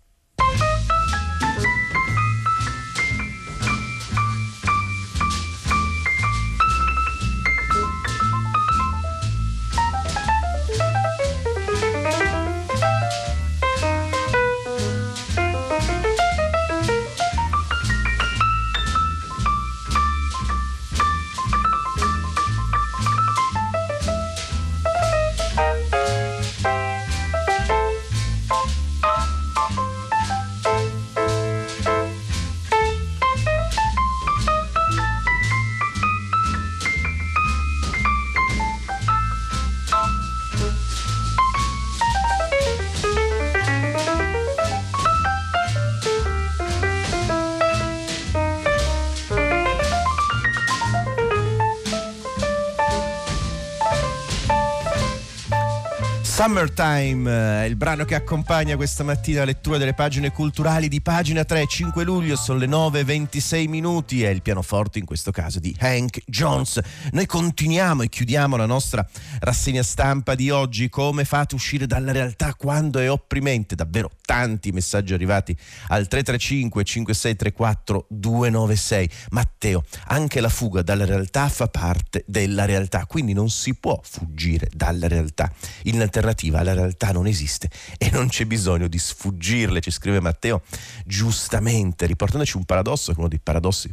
Summertime 56.36 57.62
è 57.62 57.64
il 57.64 57.76
brano 57.76 58.04
che 58.04 58.14
accompagna 58.14 58.76
questa 58.76 59.02
mattina 59.02 59.38
la 59.38 59.46
lettura 59.46 59.78
delle 59.78 59.94
pagine 59.94 60.32
culturali 60.32 60.86
di 60.86 61.00
pagina 61.00 61.44
3, 61.46 61.66
5 61.66 62.04
luglio, 62.04 62.36
sono 62.36 62.58
le 62.58 62.66
9.26 62.66 63.66
minuti, 63.66 64.22
è 64.22 64.28
il 64.28 64.42
pianoforte 64.42 64.98
in 64.98 65.06
questo 65.06 65.30
caso 65.30 65.60
di 65.60 65.74
Hank 65.80 66.20
Jones. 66.26 66.78
Noi 67.12 67.24
continuiamo 67.24 68.02
e 68.02 68.10
chiudiamo 68.10 68.56
la 68.56 68.66
nostra 68.66 69.08
rassegna 69.40 69.82
stampa 69.82 70.34
di 70.34 70.50
oggi, 70.50 70.90
come 70.90 71.24
fate 71.24 71.54
uscire 71.54 71.86
dalla 71.86 72.12
realtà 72.12 72.52
quando 72.52 72.98
è 72.98 73.10
opprimente, 73.10 73.74
davvero 73.74 74.10
tanti 74.26 74.72
messaggi 74.72 75.14
arrivati 75.14 75.56
al 75.88 76.06
335 76.06 76.84
5634 76.84 78.06
296. 78.10 79.10
Matteo, 79.30 79.84
anche 80.08 80.42
la 80.42 80.50
fuga 80.50 80.82
dalla 80.82 81.06
realtà 81.06 81.48
fa 81.48 81.68
parte 81.68 82.24
della 82.26 82.66
realtà, 82.66 83.06
quindi 83.06 83.32
non 83.32 83.48
si 83.48 83.74
può 83.74 83.98
fuggire 84.04 84.68
dalla 84.74 85.08
realtà. 85.08 85.50
Il 85.84 85.96
l'alternativa 86.26 86.58
alla 86.60 86.74
realtà 86.74 87.12
non 87.12 87.26
esiste 87.26 87.70
e 87.98 88.10
non 88.10 88.28
c'è 88.28 88.44
bisogno 88.44 88.88
di 88.88 88.98
sfuggirle, 88.98 89.80
ci 89.80 89.90
scrive 89.90 90.20
Matteo. 90.20 90.62
Giustamente, 91.04 92.06
riportandoci 92.06 92.56
un 92.56 92.64
paradosso, 92.64 93.12
che 93.12 93.18
uno 93.18 93.28
dei 93.28 93.40
paradossi 93.40 93.90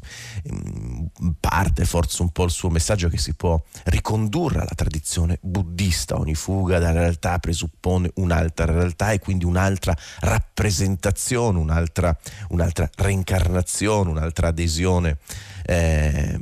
parte 1.39 1.85
forse 1.85 2.21
un 2.21 2.31
po' 2.31 2.45
il 2.45 2.51
suo 2.51 2.69
messaggio 2.69 3.09
che 3.09 3.17
si 3.17 3.33
può 3.33 3.61
ricondurre 3.85 4.59
alla 4.59 4.71
tradizione 4.75 5.37
buddista, 5.41 6.17
ogni 6.17 6.35
fuga 6.35 6.79
dalla 6.79 7.01
realtà 7.01 7.37
presuppone 7.39 8.11
un'altra 8.15 8.65
realtà 8.65 9.11
e 9.11 9.19
quindi 9.19 9.45
un'altra 9.45 9.95
rappresentazione, 10.19 11.59
un'altra, 11.59 12.15
un'altra 12.49 12.89
reincarnazione, 12.95 14.09
un'altra 14.09 14.47
adesione 14.47 15.17
eh, 15.65 16.39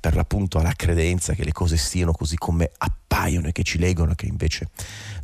per 0.00 0.14
l'appunto 0.14 0.58
alla 0.58 0.72
credenza 0.74 1.34
che 1.34 1.44
le 1.44 1.52
cose 1.52 1.76
stiano 1.76 2.12
così 2.12 2.36
come 2.36 2.70
appaiono 2.76 2.97
e 3.48 3.52
che 3.52 3.64
ci 3.64 3.78
legano, 3.78 4.14
che 4.14 4.26
invece 4.26 4.68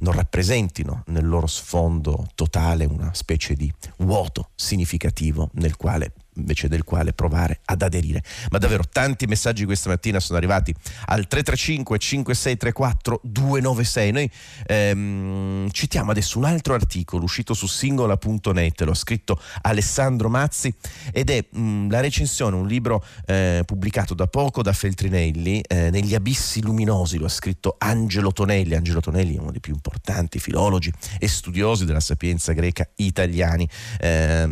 non 0.00 0.14
rappresentino 0.14 1.04
nel 1.06 1.26
loro 1.26 1.46
sfondo 1.46 2.26
totale 2.34 2.84
una 2.84 3.14
specie 3.14 3.54
di 3.54 3.72
vuoto 3.98 4.50
significativo 4.56 5.50
nel 5.54 5.76
quale 5.76 6.12
invece 6.34 6.68
del 6.68 6.84
quale 6.84 7.12
provare 7.12 7.60
ad 7.64 7.82
aderire. 7.82 8.22
Ma 8.50 8.58
davvero 8.58 8.84
tanti 8.90 9.26
messaggi 9.26 9.64
questa 9.64 9.88
mattina 9.88 10.20
sono 10.20 10.38
arrivati 10.38 10.74
al 11.06 11.26
335 11.26 11.98
5634 11.98 13.20
296. 13.22 14.12
Noi 14.12 14.30
ehm, 14.66 15.70
citiamo 15.70 16.10
adesso 16.10 16.38
un 16.38 16.44
altro 16.44 16.74
articolo 16.74 17.24
uscito 17.24 17.54
su 17.54 17.66
singola.net, 17.66 18.80
lo 18.82 18.90
ha 18.92 18.94
scritto 18.94 19.40
Alessandro 19.62 20.28
Mazzi 20.28 20.74
ed 21.12 21.30
è 21.30 21.44
mh, 21.48 21.60
mm, 21.60 21.90
la 21.90 22.00
recensione, 22.00 22.56
un 22.56 22.66
libro 22.66 23.04
eh, 23.26 23.62
pubblicato 23.64 24.14
da 24.14 24.26
poco 24.26 24.62
da 24.62 24.72
Feltrinelli, 24.72 25.60
eh, 25.60 25.90
Negli 25.90 26.14
abissi 26.14 26.62
luminosi, 26.62 27.18
lo 27.18 27.26
ha 27.26 27.30
scritto 27.30 27.76
Angelo 27.78 28.32
Tonelli. 28.32 28.74
Angelo 28.74 29.00
Tonelli 29.00 29.36
è 29.36 29.38
uno 29.38 29.50
dei 29.50 29.60
più 29.60 29.72
importanti 29.72 30.38
filologi 30.38 30.92
e 31.18 31.28
studiosi 31.28 31.84
della 31.84 32.00
sapienza 32.00 32.52
greca 32.52 32.88
italiani. 32.96 33.68
Eh, 33.98 34.48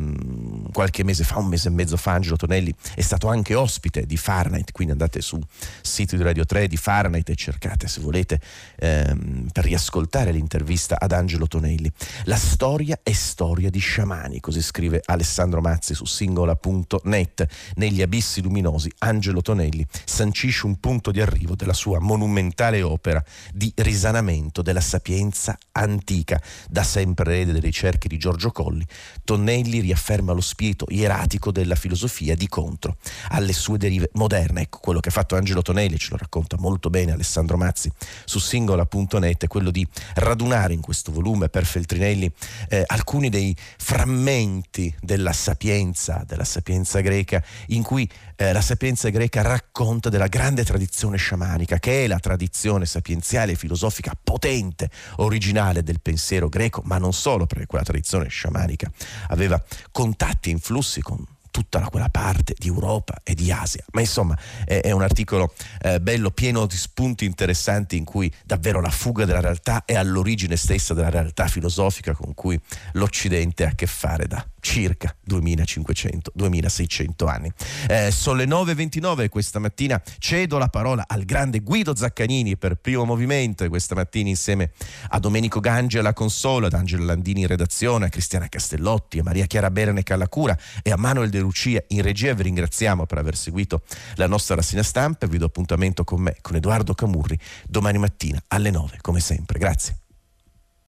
qualche 0.72 1.04
mese 1.04 1.24
fa, 1.24 1.38
un 1.38 1.46
mese 1.46 1.70
e 1.72 1.74
mezzo 1.74 1.96
fa 1.96 2.12
Angelo 2.12 2.36
Tonelli 2.36 2.72
è 2.94 3.00
stato 3.00 3.28
anche 3.28 3.54
ospite 3.54 4.06
di 4.06 4.16
Fahrenheit, 4.16 4.70
quindi 4.72 4.92
andate 4.92 5.20
sul 5.20 5.42
sito 5.80 6.16
di 6.16 6.22
Radio 6.22 6.44
3 6.44 6.68
di 6.68 6.76
Fahrenheit 6.76 7.28
e 7.28 7.34
cercate 7.34 7.88
se 7.88 8.00
volete 8.00 8.40
ehm, 8.78 9.48
per 9.52 9.64
riascoltare 9.64 10.30
l'intervista 10.30 10.98
ad 11.00 11.12
Angelo 11.12 11.46
Tonelli. 11.48 11.90
La 12.24 12.36
storia 12.36 13.00
è 13.02 13.12
storia 13.12 13.70
di 13.70 13.78
sciamani, 13.78 14.40
così 14.40 14.62
scrive 14.62 15.00
Alessandro 15.04 15.60
Mazzi 15.60 15.94
su 15.94 16.04
singola.net. 16.04 17.46
Negli 17.76 18.02
abissi 18.02 18.42
luminosi 18.42 18.90
Angelo 18.98 19.40
Tonelli 19.40 19.84
sancisce 20.04 20.66
un 20.66 20.78
punto 20.78 21.10
di 21.10 21.20
arrivo 21.20 21.54
della 21.54 21.72
sua 21.72 21.98
monumentale 21.98 22.82
opera 22.82 23.22
di 23.52 23.72
risanamento 23.76 24.62
della 24.62 24.80
sapienza 24.80 25.56
antica, 25.72 26.40
da 26.68 26.82
sempre 26.82 27.32
erede 27.32 27.52
delle 27.52 27.64
ricerche 27.64 28.08
di 28.08 28.18
Giorgio 28.18 28.50
Colli. 28.50 28.86
Tonelli 29.24 29.80
riafferma 29.80 30.32
lo 30.32 30.40
spirito 30.40 30.86
ieratico 30.88 31.50
del 31.50 31.61
della 31.62 31.74
filosofia 31.74 32.34
di 32.34 32.48
contro 32.48 32.96
alle 33.28 33.52
sue 33.52 33.78
derive 33.78 34.10
moderne. 34.14 34.62
Ecco, 34.62 34.78
quello 34.78 35.00
che 35.00 35.08
ha 35.08 35.12
fatto 35.12 35.36
Angelo 35.36 35.62
Tonelli, 35.62 35.98
ce 35.98 36.08
lo 36.10 36.16
racconta 36.16 36.56
molto 36.58 36.90
bene 36.90 37.12
Alessandro 37.12 37.56
Mazzi 37.56 37.90
su 38.24 38.38
singola.net, 38.38 39.44
è 39.44 39.48
quello 39.48 39.70
di 39.70 39.86
radunare 40.14 40.74
in 40.74 40.80
questo 40.80 41.12
volume 41.12 41.48
per 41.48 41.64
Feltrinelli 41.64 42.30
eh, 42.68 42.84
alcuni 42.86 43.28
dei 43.28 43.54
frammenti 43.78 44.94
della 45.00 45.32
sapienza, 45.32 46.24
della 46.26 46.44
sapienza 46.44 47.00
greca, 47.00 47.42
in 47.68 47.82
cui 47.82 48.08
eh, 48.36 48.52
la 48.52 48.60
sapienza 48.60 49.08
greca 49.08 49.42
racconta 49.42 50.08
della 50.08 50.26
grande 50.26 50.64
tradizione 50.64 51.16
sciamanica, 51.16 51.78
che 51.78 52.04
è 52.04 52.06
la 52.06 52.18
tradizione 52.18 52.86
sapienziale 52.86 53.52
e 53.52 53.56
filosofica 53.56 54.16
potente, 54.20 54.90
originale 55.16 55.82
del 55.82 56.00
pensiero 56.00 56.48
greco, 56.48 56.82
ma 56.84 56.98
non 56.98 57.12
solo, 57.12 57.46
perché 57.46 57.66
quella 57.66 57.84
tradizione 57.84 58.28
sciamanica 58.28 58.90
aveva 59.28 59.62
contatti 59.90 60.50
influssi 60.50 61.00
con 61.00 61.24
tutta 61.52 61.78
quella 61.88 62.08
parte 62.08 62.56
di 62.58 62.66
Europa 62.66 63.20
e 63.22 63.34
di 63.34 63.52
Asia. 63.52 63.84
Ma 63.92 64.00
insomma 64.00 64.36
è, 64.64 64.80
è 64.80 64.90
un 64.90 65.02
articolo 65.02 65.54
eh, 65.80 66.00
bello, 66.00 66.32
pieno 66.32 66.66
di 66.66 66.76
spunti 66.76 67.24
interessanti 67.24 67.96
in 67.96 68.04
cui 68.04 68.32
davvero 68.44 68.80
la 68.80 68.90
fuga 68.90 69.24
della 69.24 69.40
realtà 69.40 69.84
è 69.84 69.94
all'origine 69.94 70.56
stessa 70.56 70.94
della 70.94 71.10
realtà 71.10 71.46
filosofica 71.46 72.14
con 72.14 72.34
cui 72.34 72.58
l'Occidente 72.94 73.64
ha 73.64 73.68
a 73.68 73.74
che 73.74 73.86
fare 73.86 74.26
da 74.26 74.44
circa 74.62 75.14
2500-2600 75.28 77.28
anni. 77.28 77.52
Eh, 77.88 78.12
sono 78.12 78.36
le 78.36 78.44
9.29 78.44 79.28
questa 79.28 79.58
mattina 79.58 80.00
cedo 80.18 80.56
la 80.56 80.68
parola 80.68 81.04
al 81.08 81.24
grande 81.24 81.58
Guido 81.58 81.96
Zaccanini 81.96 82.56
per 82.56 82.76
primo 82.76 83.04
movimento 83.04 83.64
e 83.64 83.68
questa 83.68 83.96
mattina 83.96 84.28
insieme 84.28 84.70
a 85.08 85.18
Domenico 85.18 85.58
Gangi 85.58 85.98
alla 85.98 86.12
console, 86.12 86.66
ad 86.66 86.74
Angelo 86.74 87.04
Landini 87.04 87.40
in 87.40 87.48
redazione, 87.48 88.06
a 88.06 88.08
Cristiana 88.08 88.48
Castellotti, 88.48 89.18
a 89.18 89.24
Maria 89.24 89.46
Chiara 89.46 89.70
Berene 89.70 90.04
alla 90.06 90.28
cura 90.28 90.56
e 90.82 90.92
a 90.92 90.96
Manuel 90.96 91.30
De 91.30 91.40
Lucia 91.40 91.82
in 91.88 92.02
regia 92.02 92.32
vi 92.32 92.44
ringraziamo 92.44 93.04
per 93.04 93.18
aver 93.18 93.36
seguito 93.36 93.82
la 94.14 94.28
nostra 94.28 94.54
rassegna 94.54 94.84
stampa 94.84 95.26
e 95.26 95.28
vi 95.28 95.38
do 95.38 95.46
appuntamento 95.46 96.04
con 96.04 96.20
me, 96.20 96.36
con 96.40 96.54
Edoardo 96.54 96.94
Camurri, 96.94 97.36
domani 97.66 97.98
mattina 97.98 98.40
alle 98.48 98.70
9 98.70 98.98
come 99.00 99.18
sempre. 99.18 99.58
Grazie. 99.58 100.01